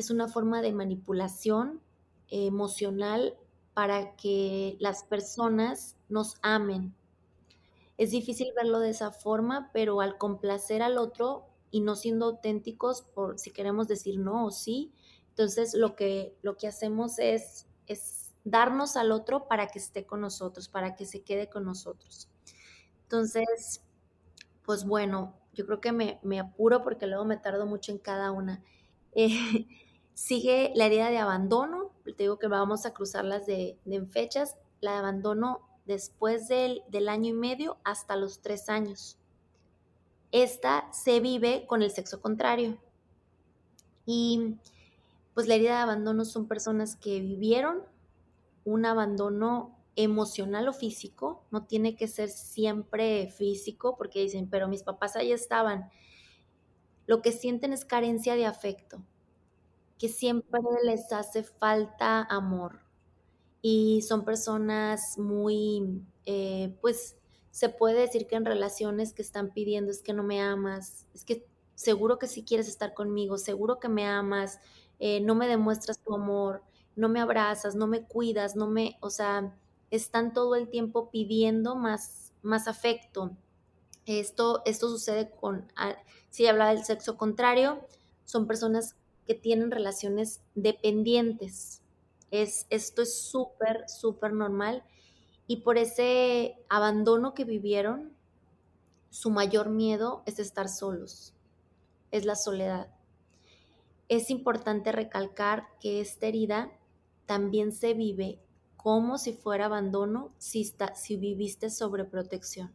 [0.01, 1.81] es una forma de manipulación
[2.27, 3.35] emocional
[3.73, 6.93] para que las personas nos amen.
[7.97, 13.03] Es difícil verlo de esa forma, pero al complacer al otro y no siendo auténticos
[13.03, 14.91] por si queremos decir no o sí,
[15.29, 20.21] entonces lo que, lo que hacemos es, es darnos al otro para que esté con
[20.21, 22.27] nosotros, para que se quede con nosotros.
[23.03, 23.81] Entonces,
[24.63, 28.63] pues bueno, yo creo que me, apuro porque luego me tardo mucho en cada una.
[29.13, 29.67] Eh,
[30.13, 34.93] sigue la herida de abandono, te digo que vamos a cruzarlas de, en fechas, la
[34.93, 39.17] de abandono después del, del año y medio hasta los tres años.
[40.31, 42.77] Esta se vive con el sexo contrario.
[44.05, 44.55] Y
[45.33, 47.83] pues la herida de abandono son personas que vivieron
[48.63, 54.83] un abandono emocional o físico, no tiene que ser siempre físico, porque dicen, pero mis
[54.83, 55.89] papás ahí estaban.
[57.07, 59.03] Lo que sienten es carencia de afecto,
[60.01, 62.79] que siempre les hace falta amor.
[63.61, 67.17] Y son personas muy, eh, pues
[67.51, 71.23] se puede decir que en relaciones que están pidiendo es que no me amas, es
[71.23, 71.45] que
[71.75, 74.59] seguro que si quieres estar conmigo, seguro que me amas,
[74.97, 76.63] eh, no me demuestras tu amor,
[76.95, 79.55] no me abrazas, no me cuidas, no me, o sea,
[79.91, 83.37] están todo el tiempo pidiendo más, más afecto.
[84.07, 85.95] Esto, esto sucede con, ah,
[86.31, 87.85] si hablaba del sexo contrario,
[88.25, 88.95] son personas
[89.27, 91.81] que tienen relaciones dependientes.
[92.31, 94.83] Es, esto es súper, súper normal.
[95.47, 98.15] Y por ese abandono que vivieron,
[99.09, 101.33] su mayor miedo es estar solos,
[102.11, 102.87] es la soledad.
[104.07, 106.71] Es importante recalcar que esta herida
[107.25, 108.39] también se vive
[108.77, 112.73] como si fuera abandono si, si viviste sobre protección.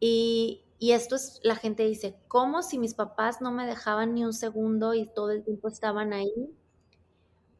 [0.00, 4.24] Y, y esto es, la gente dice, ¿cómo si mis papás no me dejaban ni
[4.24, 6.52] un segundo y todo el tiempo estaban ahí?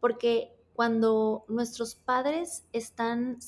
[0.00, 3.38] Porque cuando nuestros padres están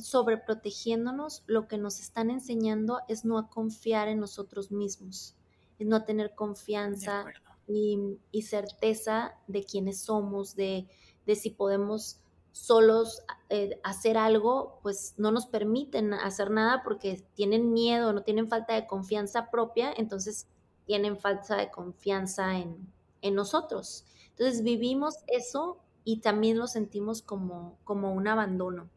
[0.00, 5.36] sobreprotegiéndonos, lo que nos están enseñando es no a confiar en nosotros mismos,
[5.78, 7.24] es no a tener confianza
[7.68, 10.88] y, certeza de quiénes somos, de,
[11.24, 12.18] de si podemos
[12.52, 18.48] solos eh, hacer algo, pues no nos permiten hacer nada porque tienen miedo, no tienen
[18.48, 20.48] falta de confianza propia, entonces
[20.86, 22.92] tienen falta de confianza en,
[23.22, 24.04] en nosotros.
[24.30, 28.88] Entonces vivimos eso y también lo sentimos como, como un abandono.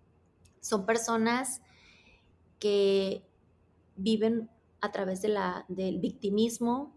[0.62, 1.62] Son personas
[2.60, 3.24] que
[3.95, 4.49] viven
[4.82, 6.93] a través de la, del victimismo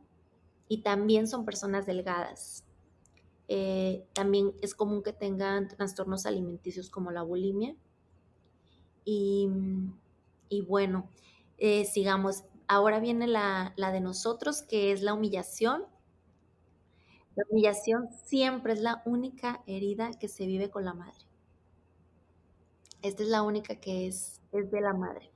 [0.68, 2.65] y también son personas delgadas.
[3.48, 7.74] Eh, también es común que tengan trastornos alimenticios como la bulimia.
[9.04, 9.48] Y,
[10.66, 11.08] bueno,
[11.58, 12.44] eh, sigamos.
[12.68, 15.84] Ahora viene la, la de nosotros, que es la humillación.
[17.36, 21.26] La humillación siempre es la única herida que se vive con la madre.
[23.02, 25.30] Esta es la única que es, es de la madre.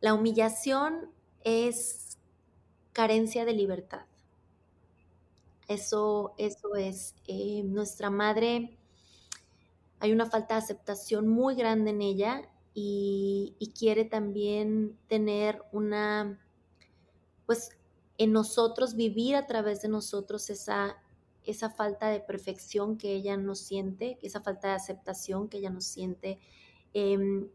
[0.00, 1.10] La humillación
[1.44, 2.18] es
[2.92, 4.06] carencia de libertad.
[5.68, 7.14] Eso, eso es.
[7.26, 8.78] Eh, nuestra madre,
[10.00, 12.42] hay una falta de aceptación muy grande en ella
[12.74, 16.38] y, quiere también tener una,
[17.46, 17.70] pues
[18.18, 20.96] en nosotros, vivir a través de nosotros esa,
[21.44, 25.84] esa falta de perfección que ella nos siente, esa falta de aceptación que ella nos
[25.84, 26.38] siente.
[26.92, 27.48] Em,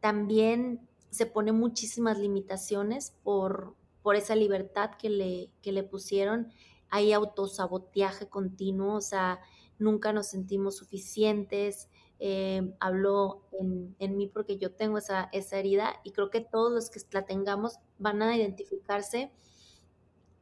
[0.00, 6.52] también se pone muchísimas limitaciones por, por esa libertad que le, que le pusieron.
[6.90, 9.40] Hay autosaboteaje continuo, o sea,
[9.78, 11.88] nunca nos sentimos suficientes.
[12.18, 16.70] Eh, hablo en, en, mí porque yo tengo esa, esa herida y creo que todos
[16.70, 19.32] los que la tengamos van a identificarse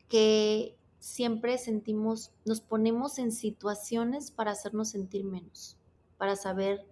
[0.09, 5.76] que siempre sentimos, nos ponemos en situaciones para hacernos sentir menos,
[6.16, 6.86] para saber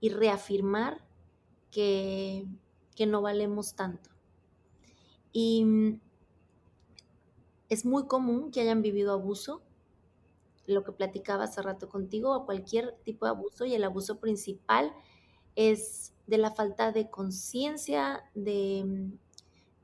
[0.00, 1.06] y reafirmar
[1.70, 2.46] que,
[2.94, 4.10] que no valemos tanto.
[5.32, 6.00] Y
[7.68, 9.62] es muy común que hayan vivido abuso,
[10.66, 14.92] lo que platicaba hace rato contigo, o cualquier tipo de abuso, y el abuso principal
[15.54, 19.26] es de la falta de conciencia, de mm,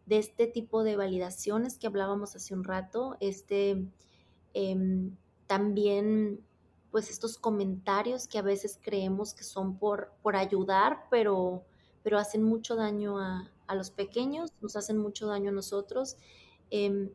[0.07, 3.85] de este tipo de validaciones que hablábamos hace un rato, este,
[4.55, 5.17] em,
[5.47, 6.45] también
[6.91, 11.65] pues estos comentarios que a veces creemos que son por, por ayudar, pero,
[12.03, 16.19] pero hacen mucho daño a, los pequeños, nos hacen mucho daño a nosotros.
[16.69, 17.09] Em,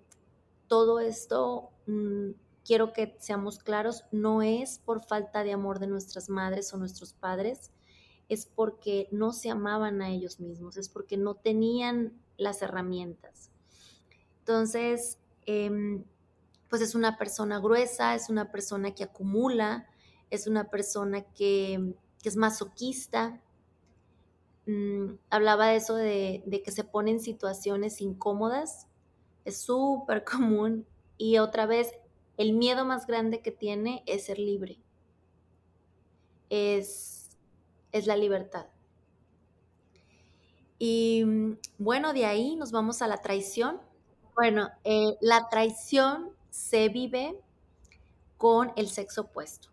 [0.68, 2.32] todo esto, mm,
[2.66, 7.14] quiero que seamos claros, no es por falta de amor de nuestras madres o nuestros
[7.14, 7.72] padres,
[8.30, 13.52] es porque no se amaban a ellos mismos, es porque no tenían las herramientas.
[14.40, 16.04] Entonces, em,
[16.70, 19.88] pues es una persona gruesa, es una persona que acumula,
[20.30, 23.42] es una persona que, es masoquista.
[24.66, 28.88] Mm, hablaba de eso de, de, que se pone en situaciones incómodas,
[29.48, 30.86] es súper común.
[31.18, 31.94] Y otra vez,
[32.38, 34.78] el miedo más grande que tiene es ser libre,
[36.50, 37.30] es,
[37.92, 38.68] es la libertad.
[40.80, 43.82] Y mm, bueno, de ahí nos vamos a la traición.
[44.36, 47.42] Bueno, eh, la traición se vive
[48.38, 49.70] con el sexo opuesto.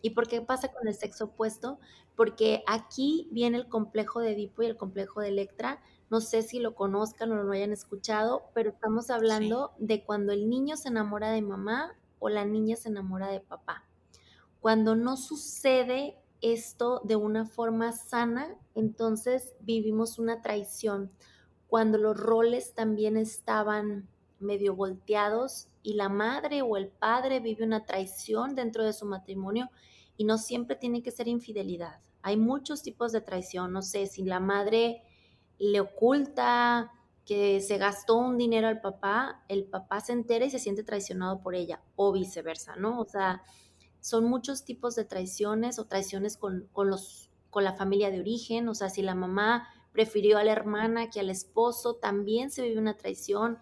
[0.00, 1.78] ¿Y por qué pasa con el sexo opuesto?
[2.16, 5.80] Porque aquí viene el complejo de Edipo y el complejo de Electra.
[6.12, 10.50] No sé si lo conozcan o lo hayan escuchado, pero estamos hablando de cuando el
[10.50, 13.88] niño se enamora de mamá o la niña se enamora de papá.
[14.60, 21.10] Cuando no sucede esto de una forma sana, entonces vivimos una traición.
[21.66, 24.06] Cuando los roles también estaban
[24.38, 29.70] medio volteados y la madre o el padre vive una traición dentro de su matrimonio
[30.18, 32.02] y no siempre tiene que ser infidelidad.
[32.20, 35.02] Hay muchos tipos de traición, no sé, si la madre
[35.70, 36.90] le oculta
[37.24, 41.40] que se gastó un dinero al papá, el papá se entera y se siente traicionado
[41.40, 42.98] por ella o viceversa, ¿no?
[43.00, 43.42] O sea,
[44.00, 48.74] son muchos tipos de traiciones o traiciones con, los, con la familia de origen, o
[48.74, 52.96] sea, si la mamá prefirió a la hermana que al esposo, también se vive una
[52.96, 53.58] traición.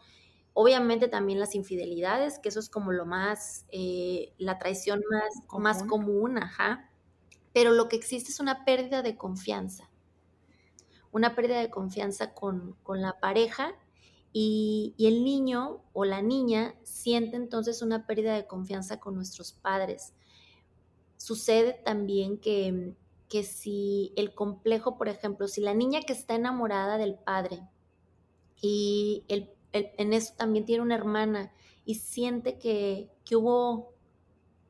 [0.54, 5.62] Obviamente también las infidelidades, que eso es como lo más, eh, la traición más común.
[5.62, 6.88] más común, ajá.
[7.52, 9.89] Pero lo que existe es una pérdida de confianza,
[11.12, 13.74] una pérdida de confianza con, con la pareja
[14.32, 20.14] y, el niño o la niña siente entonces una pérdida de confianza con nuestros padres.
[21.16, 22.94] Sucede también que,
[23.28, 27.62] que si el complejo, por ejemplo, si la niña que está enamorada del padre
[28.60, 31.52] y el en eso también tiene una hermana
[31.84, 33.94] y siente que, que hubo,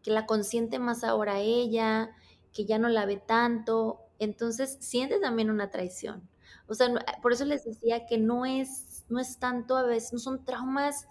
[0.03, 2.11] que la consiente más ahora ella,
[2.53, 6.29] que ya no la ve tanto, entonces siente también una traición.
[6.69, 6.89] O sea,
[7.21, 11.09] por eso les decía que no es, no es tanto a veces, no son traumas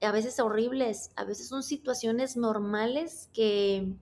[0.00, 3.92] a veces horribles, a veces son situaciones normales que,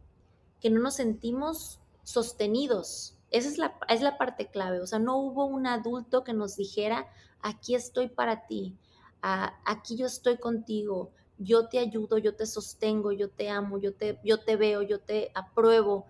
[0.60, 3.18] que no nos sentimos sostenidos.
[3.30, 4.80] Esa es la, es la parte clave.
[4.80, 7.06] O sea, no hubo un adulto que nos dijera,
[7.40, 8.76] aquí estoy para ti,
[9.20, 14.18] aquí yo estoy contigo, yo te ayudo, yo te sostengo, yo te amo, yo te,
[14.24, 16.06] yo te veo, yo te apruebo.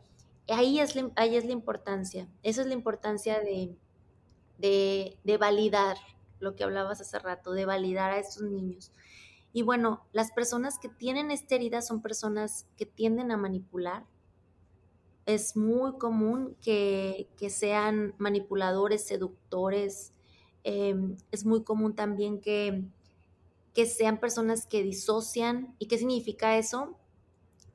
[0.49, 3.77] Ahí es, la, ahí es la importancia, esa es la importancia de,
[4.59, 5.97] de, de validar
[6.39, 8.93] lo que hablabas hace rato, de validar a estos niños.
[9.53, 14.07] Y bueno, las personas que tienen esta herida son personas que tienden a manipular.
[15.25, 20.13] Es muy común que, que sean manipuladores, seductores.
[20.63, 22.85] Em, es muy común también que
[23.77, 25.77] que sean personas que disocian.
[25.79, 26.97] ¿Y qué significa eso?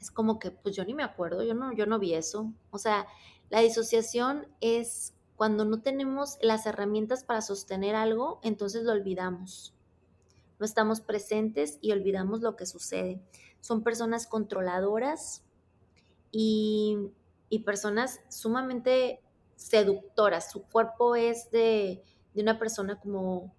[0.01, 2.51] Es como que, pues yo ni me acuerdo, yo no, yo no vi eso.
[2.71, 3.07] O sea,
[3.49, 9.73] la disociación es cuando no tenemos las herramientas para sostener algo, entonces lo olvidamos.
[10.59, 13.21] No estamos presentes y olvidamos lo que sucede.
[13.61, 15.43] Son personas controladoras
[16.31, 16.97] y,
[17.49, 19.21] y personas sumamente
[19.55, 20.51] seductoras.
[20.51, 23.53] Su cuerpo es de, de una persona como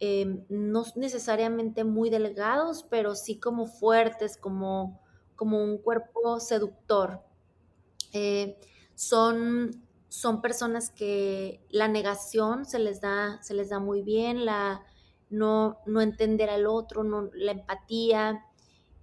[0.00, 5.00] Em, no necesariamente muy delgados, pero sí como fuertes, como,
[5.38, 7.22] como un cuerpo seductor.
[8.12, 8.58] Eh,
[8.96, 14.82] son, son personas que la negación se les da, se les da muy bien, la,
[15.30, 18.44] no, no entender al otro, no, la empatía,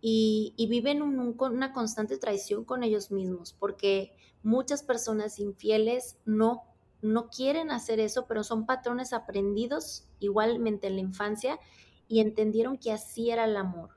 [0.02, 4.12] y, viven una constante traición con ellos mismos, porque
[4.44, 11.02] muchas personas infieles no no quieren hacer eso, pero son patrones aprendidos igualmente en la
[11.02, 11.60] infancia
[12.08, 13.92] y entendieron que así era el amor,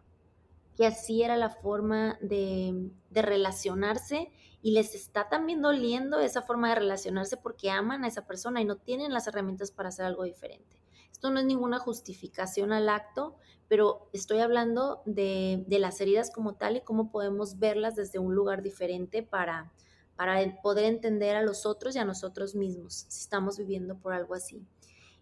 [0.79, 4.31] que así era la forma de, relacionarse
[4.62, 8.64] y les está también doliendo esa forma de relacionarse porque aman a esa persona y
[8.64, 10.81] no tienen las herramientas para hacer algo diferente.
[11.11, 13.35] Esto no es ninguna justificación al acto,
[13.66, 18.37] pero estoy hablando de, de las heridas como tal y cómo podemos verlas desde un
[18.37, 19.72] lugar diferente para,
[20.14, 24.35] para poder entender a los otros y a nosotros mismos si estamos viviendo por algo
[24.35, 24.64] así.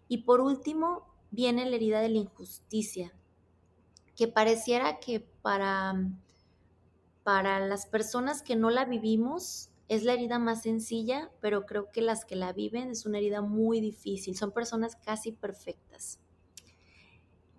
[0.07, 3.11] Y por último, viene la herida de la injusticia,
[4.17, 5.95] que pareciera que para,
[7.23, 12.01] para las personas que no la vivimos es la herida más sencilla, pero creo que
[12.01, 16.19] las que la viven es una herida muy difícil, son personas casi perfectas.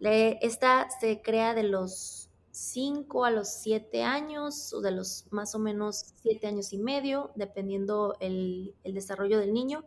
[0.01, 5.59] esta se crea de los 5 a los 7 años o de los más o
[5.61, 9.85] menos 7 años y medio, dependiendo el, desarrollo del niño,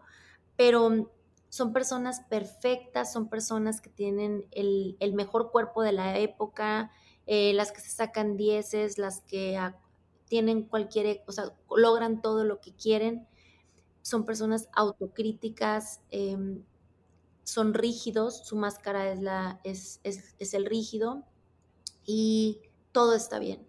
[0.56, 1.12] pero
[1.52, 6.92] son personas perfectas, son personas que tienen el, mejor cuerpo de la época,
[7.28, 9.60] eh, las que se sacan dieces, las que
[10.30, 13.28] tienen cualquier, o sea, logran todo lo que quieren,
[14.02, 16.64] son personas autocríticas, em,
[17.44, 21.26] son rígidos, su máscara es, la, es, es el rígido,
[22.06, 22.62] y
[22.94, 23.68] todo está bien.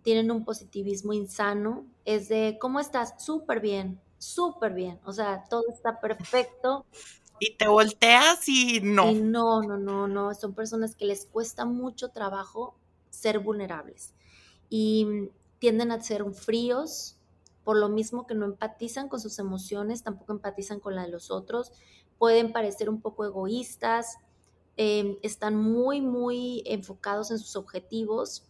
[0.00, 3.22] Tienen un positivismo insano, es de, ¿cómo estás?
[3.22, 6.86] Súper bien, súper bien, o sea, todo está perfecto.
[7.38, 9.10] Y te volteas y no.
[9.10, 12.74] Y no, no, no, no, son personas que les cuesta mucho trabajo
[13.10, 14.14] ser vulnerables
[14.70, 17.16] y tienden a ser fríos,
[17.64, 21.30] por lo mismo que no empatizan con sus emociones, tampoco empatizan con la de los
[21.30, 21.72] otros,
[22.18, 24.18] pueden parecer un poco egoístas,
[24.76, 28.44] Em, están muy, muy enfocados en sus objetivos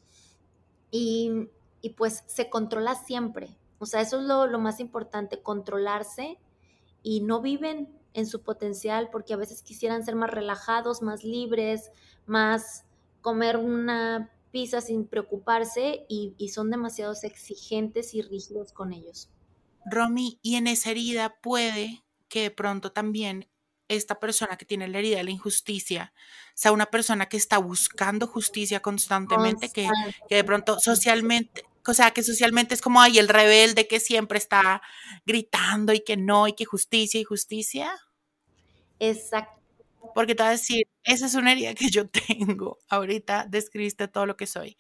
[0.91, 1.49] y,
[1.97, 3.57] pues se controla siempre.
[3.83, 6.39] O sea, eso es lo, lo más importante, controlarse
[7.03, 11.91] y no viven en su potencial porque a veces quisieran ser más relajados, más libres,
[12.25, 12.85] más
[13.23, 19.31] comer una pizza sin preocuparse y, y, son demasiado exigentes y rígidos con ellos.
[19.85, 23.49] Romy, y en esa herida puede que de pronto también
[23.89, 26.13] esta persona que tiene la herida de la injusticia
[26.55, 29.89] sea una persona que está buscando justicia constantemente, que,
[30.29, 34.39] que, de pronto socialmente, o sea, que socialmente es como ahí el rebelde que siempre
[34.39, 34.83] está
[35.27, 37.93] gritando y que no, y que justicia y justicia.
[38.99, 39.61] Exacto.
[40.15, 42.79] Porque te voy a decir, esa es una herida que yo tengo.
[42.89, 44.77] Ahorita describiste todo lo que soy.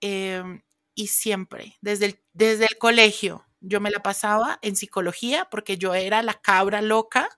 [0.00, 0.62] Em,
[0.94, 5.94] y siempre, desde el, desde el colegio, yo me la pasaba en psicología porque yo
[5.94, 7.28] era la cabra loca,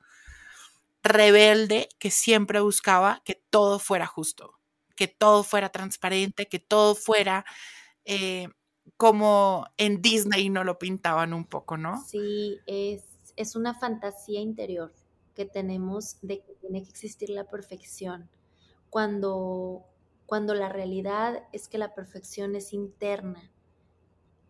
[1.03, 4.59] rebelde, que siempre buscaba que todo fuera justo,
[4.95, 7.45] que todo fuera transparente, que todo fuera
[8.05, 8.49] eh,
[8.97, 12.03] como en Disney no lo pintaban un poco, ¿no?
[12.05, 13.05] Sí, es,
[13.37, 14.93] es una fantasía interior
[15.35, 18.29] que tenemos de que tiene que existir la perfección,
[18.91, 19.87] cuando,
[20.27, 23.51] cuando la realidad es que la perfección es interna,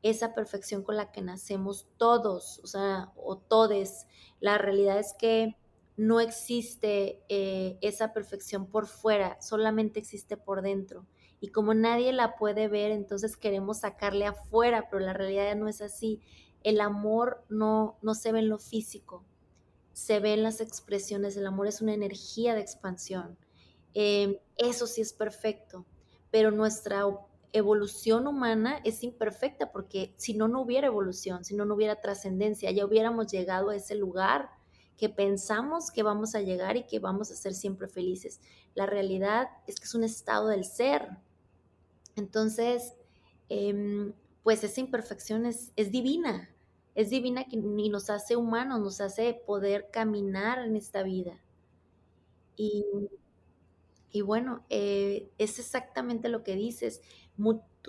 [0.03, 4.07] esa perfección con la que nacemos todos, o sea, o todes.
[4.40, 5.57] La realidad es que
[5.96, 11.07] no existe eh, esa perfección por fuera, solamente existe por dentro.
[11.43, 15.82] Y como nadie la puede ver, entonces queremos sacarle afuera, pero la realidad no es
[15.82, 16.20] así.
[16.62, 19.24] El amor no, no se ve en lo físico,
[19.93, 21.36] se ve en las expresiones.
[21.36, 23.36] El amor es una energía de expansión.
[23.93, 25.84] Em, eso sí es perfecto,
[26.30, 27.05] pero nuestra
[27.53, 32.70] evolución humana es imperfecta porque si no, no hubiera evolución, si no, no hubiera trascendencia,
[32.70, 34.49] ya hubiéramos llegado a ese lugar
[34.97, 38.40] que pensamos que vamos a llegar y que vamos a ser siempre felices.
[38.76, 41.09] La realidad es que es un estado del ser.
[42.16, 42.94] Entonces,
[43.48, 46.50] em, pues esa imperfección es, es divina,
[46.94, 51.40] es divina que nos hace humanos, nos hace poder caminar en esta vida.
[52.56, 52.84] Y,
[54.10, 57.00] y bueno, eh, es exactamente lo que dices.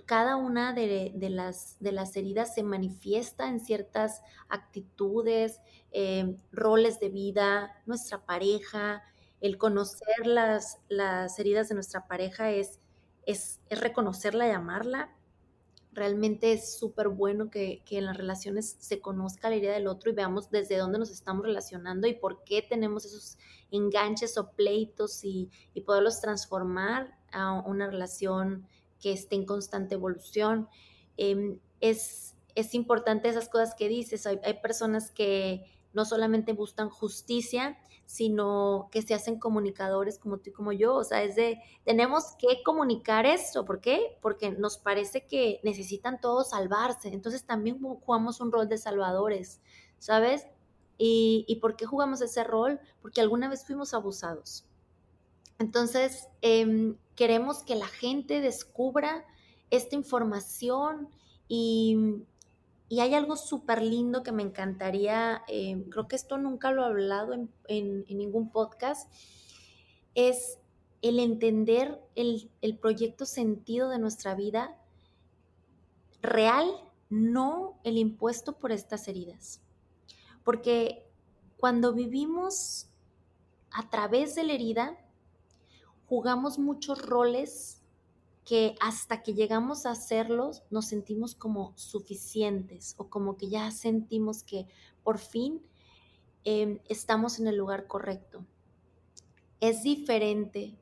[0.05, 5.59] cada una de, las, de las heridas se manifiesta en ciertas actitudes,
[5.91, 9.03] em, roles de vida, nuestra pareja.
[9.41, 12.79] El conocer las, las heridas de nuestra pareja es,
[13.25, 15.15] es, es reconocerla y amarla,
[15.93, 20.15] realmente es súper bueno que, en las relaciones se conozca la idea del otro y
[20.15, 23.37] veamos desde dónde nos estamos relacionando y por qué tenemos esos
[23.71, 25.49] enganches o pleitos y,
[25.85, 28.67] poderlos transformar a una relación
[28.99, 30.67] que esté en constante evolución.
[31.17, 34.25] Em, es, es importante esas cosas que dices.
[34.25, 40.49] Hay, hay personas que no solamente buscan justicia, sino que se hacen comunicadores como tú
[40.49, 40.95] y como yo.
[40.95, 43.65] O sea, es de, tenemos que comunicar esto.
[43.65, 44.17] ¿Por qué?
[44.21, 47.09] Porque nos parece que necesitan todos salvarse.
[47.09, 49.61] Entonces también jugamos un rol de salvadores,
[49.99, 50.47] ¿sabes?
[50.97, 52.79] ¿Y, y por qué jugamos ese rol?
[53.01, 54.65] Porque alguna vez fuimos abusados.
[55.59, 59.25] Entonces, em, queremos que la gente descubra
[59.69, 61.09] esta información
[61.47, 62.25] y,
[62.93, 66.85] y hay algo súper lindo que me encantaría, eh, creo que esto nunca lo he
[66.85, 67.33] hablado
[67.67, 69.11] en, ningún podcast,
[70.13, 70.59] es
[71.01, 74.77] el entender el, el, proyecto sentido de nuestra vida
[76.21, 76.69] real,
[77.09, 79.59] no el impuesto por estas heridas.
[80.43, 81.09] Porque
[81.57, 82.91] cuando vivimos
[83.71, 84.99] a través de la herida,
[86.05, 87.81] jugamos muchos roles
[88.45, 94.43] que hasta que llegamos a hacerlos nos sentimos como suficientes o como que ya sentimos
[94.43, 94.67] que
[95.03, 95.61] por fin
[96.43, 98.45] em, estamos en el lugar correcto.
[99.61, 100.77] Es diferente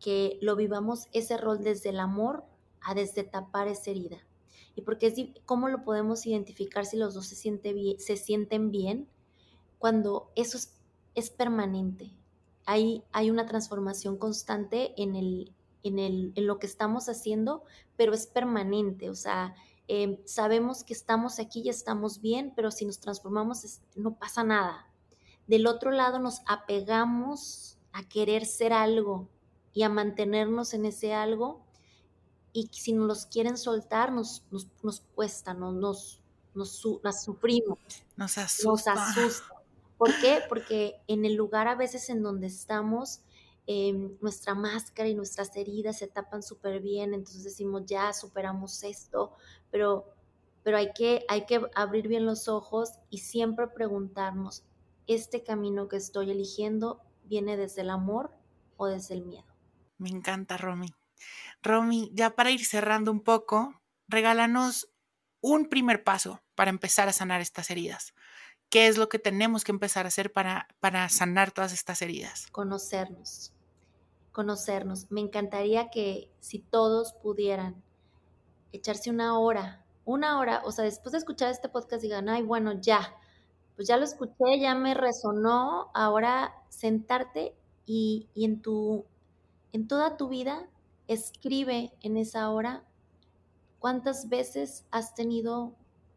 [0.00, 2.44] que lo vivamos ese rol desde el amor
[2.80, 4.18] a desde tapar esa herida.
[4.74, 5.14] Y porque es,
[5.44, 9.08] ¿cómo lo podemos identificar si los dos se, siente se sienten bien?
[9.78, 10.74] Cuando eso es,
[11.14, 12.12] es permanente.
[12.64, 15.52] Hay, hay una transformación constante en el,
[15.82, 17.64] en, el, en lo que estamos haciendo,
[17.96, 19.54] pero es permanente, o sea,
[19.86, 24.86] em, sabemos que estamos aquí y estamos bien, pero si nos transformamos no pasa nada.
[25.46, 29.28] Del otro lado nos apegamos a querer ser algo
[29.72, 31.64] y a mantenernos en ese algo
[32.52, 34.44] y si nos los quieren soltar nos,
[34.82, 36.20] nos, cuesta, nos, nos,
[36.54, 37.78] nos, sufrimos.
[38.16, 38.94] Nos asusta.
[38.94, 39.54] Nos asusta.
[39.96, 40.40] ¿Por qué?
[40.48, 43.20] Porque en el lugar a veces en donde estamos
[43.70, 49.36] Em, nuestra máscara y nuestras heridas se tapan súper bien, entonces decimos, ya superamos esto,
[49.70, 50.06] pero,
[50.62, 54.64] pero hay, que, hay que abrir bien los ojos y siempre preguntarnos,
[55.06, 58.34] ¿este camino que estoy eligiendo viene desde el amor
[58.78, 59.54] o desde el miedo?
[59.98, 60.94] Me encanta, Romy.
[61.62, 64.88] Romy, ya para ir cerrando un poco, regálanos
[65.42, 68.14] un primer paso para empezar a sanar estas heridas.
[68.70, 72.46] ¿Qué es lo que tenemos que empezar a hacer para, para sanar todas estas heridas?
[72.50, 73.52] Conocernos
[74.32, 75.10] conocernos.
[75.10, 77.82] Me encantaría que si todos pudieran
[78.72, 82.72] echarse una hora, una hora, o sea, después de escuchar este podcast digan, ay, bueno,
[82.80, 83.14] ya,
[83.76, 87.54] pues ya lo escuché, ya me resonó, ahora sentarte
[87.86, 89.04] y, y en tu,
[89.72, 90.68] en toda tu vida,
[91.08, 92.84] escribe en esa hora
[93.78, 95.74] cuántas veces has tenido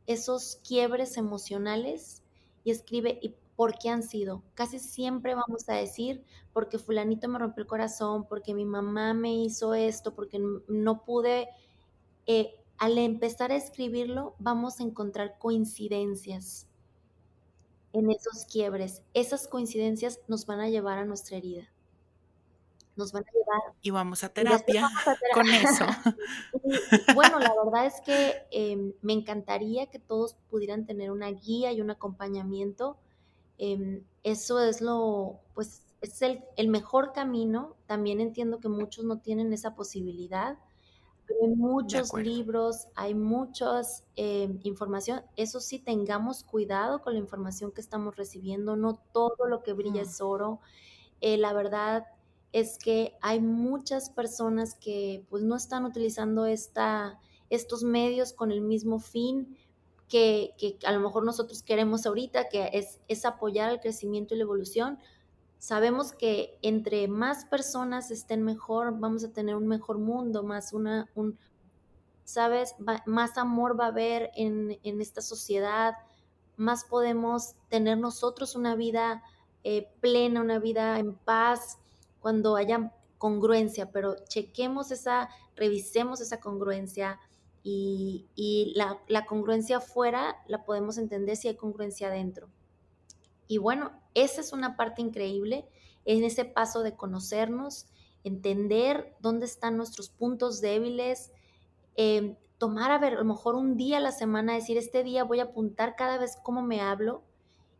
[0.08, 2.22] esos quiebres emocionales
[2.64, 4.42] y escribe, y por qué han sido.
[4.56, 9.36] Casi siempre vamos a decir, porque fulanito me rompió el corazón, porque mi mamá me
[9.36, 11.48] hizo esto, porque no pude...
[12.26, 16.66] Eh, al empezar a escribirlo, vamos a encontrar coincidencias
[17.94, 19.04] en esos quiebres.
[19.14, 21.72] Esas coincidencias nos van a llevar a nuestra herida.
[22.96, 23.76] Nos van a llevar.
[23.84, 24.90] Y vamos a terapia,
[25.36, 25.86] con eso.
[27.14, 31.82] bueno, la verdad es que em, me encantaría que todos pudieran tener una guía y
[31.82, 32.98] un acompañamiento.
[33.64, 37.78] Em, eso es lo, pues, es el, el mejor camino.
[37.86, 40.58] También entiendo que muchos no tienen esa posibilidad
[41.42, 43.82] hay muchos libros, hay mucha
[44.16, 45.22] eh, información.
[45.36, 48.76] Eso sí, tengamos cuidado con la información que estamos recibiendo.
[48.76, 50.60] No todo lo que brilla es oro.
[51.20, 52.06] Eh, la verdad
[52.52, 58.62] es que hay muchas personas que pues no están utilizando esta, estos medios con el
[58.62, 59.58] mismo fin
[60.12, 64.44] que, a lo mejor nosotros queremos ahorita, que es, es apoyar el crecimiento y la
[64.44, 65.00] evolución
[65.62, 71.08] Sabemos que entre más personas estén mejor, vamos a tener un mejor mundo, más una,
[71.14, 71.38] un,
[72.24, 72.74] ¿sabes?
[73.06, 75.94] más amor va a haber en, esta sociedad,
[76.58, 79.22] más podemos tener nosotros una vida
[79.64, 81.78] eh, plena, una vida en paz,
[82.22, 87.20] cuando haya congruencia, pero chequemos esa, revisemos esa congruencia
[87.64, 92.50] y, la, congruencia afuera la podemos entender si hay congruencia adentro.
[93.48, 95.68] Y bueno, esa es una parte increíble
[96.06, 97.88] en ese paso de conocernos,
[98.24, 101.32] entender dónde están nuestros puntos débiles,
[101.96, 105.24] em, tomar a ver, a lo mejor un día a la semana, decir, este día
[105.24, 107.24] voy a apuntar cada vez cómo me hablo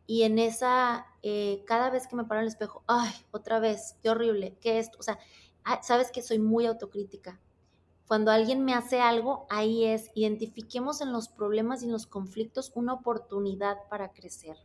[0.08, 3.96] y en esa, eh, cada vez que me paro en el espejo, ay, otra vez,
[4.02, 5.20] qué horrible, qué esto, o sea,
[5.64, 7.40] ah, sabes que soy muy autocrítica.
[8.12, 12.74] Cuando alguien me hace algo, ahí es, identifiquemos en los problemas y en los conflictos
[12.76, 14.58] una oportunidad para crecer.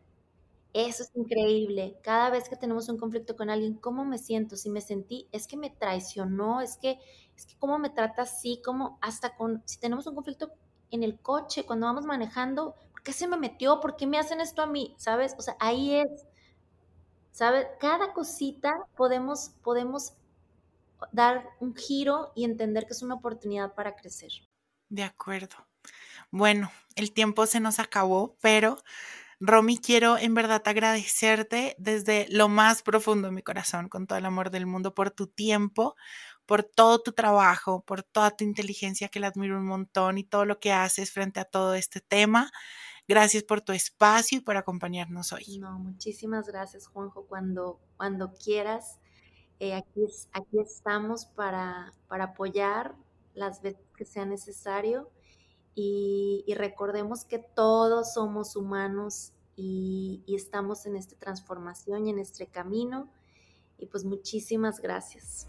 [0.72, 1.96] Eso es increíble.
[2.02, 4.56] Cada vez que tenemos un conflicto con alguien, ¿cómo me siento?
[4.56, 6.98] Si me sentí, es que me traicionó, es que,
[7.36, 10.50] es que cómo me trata así, como hasta con, si tenemos un conflicto
[10.90, 13.78] en el coche, cuando vamos manejando, ¿por qué se me metió?
[13.78, 14.96] ¿Por qué me hacen esto a mí?
[14.98, 15.36] ¿Sabes?
[15.38, 16.26] O sea, ahí es,
[17.30, 17.68] ¿sabes?
[17.78, 20.14] Cada cosita podemos, podemos
[21.12, 24.30] dar un giro y entender que es una oportunidad para crecer.
[24.88, 25.56] De acuerdo.
[26.30, 28.78] Bueno, el tiempo se nos acabó, pero
[29.38, 34.24] Romy, quiero en verdad agradecerte desde lo más profundo de mi corazón, con todo el
[34.24, 35.94] amor del mundo, por tu tiempo,
[36.46, 40.46] por todo tu trabajo, por toda tu inteligencia, que la admiro un montón y todo
[40.46, 42.50] lo que haces frente a todo este tema.
[43.08, 45.58] Gracias por tu espacio y por acompañarnos hoy.
[45.58, 47.26] No, muchísimas gracias, Juanjo.
[47.26, 49.00] Cuando, cuando quieras,
[49.58, 50.06] eh, aquí,
[50.60, 52.94] estamos para, para apoyar
[53.34, 55.10] las veces que sea necesario
[55.74, 62.46] y, recordemos que todos somos humanos y, y, estamos en esta transformación y en este
[62.46, 63.10] camino.
[63.78, 65.48] Y pues muchísimas gracias.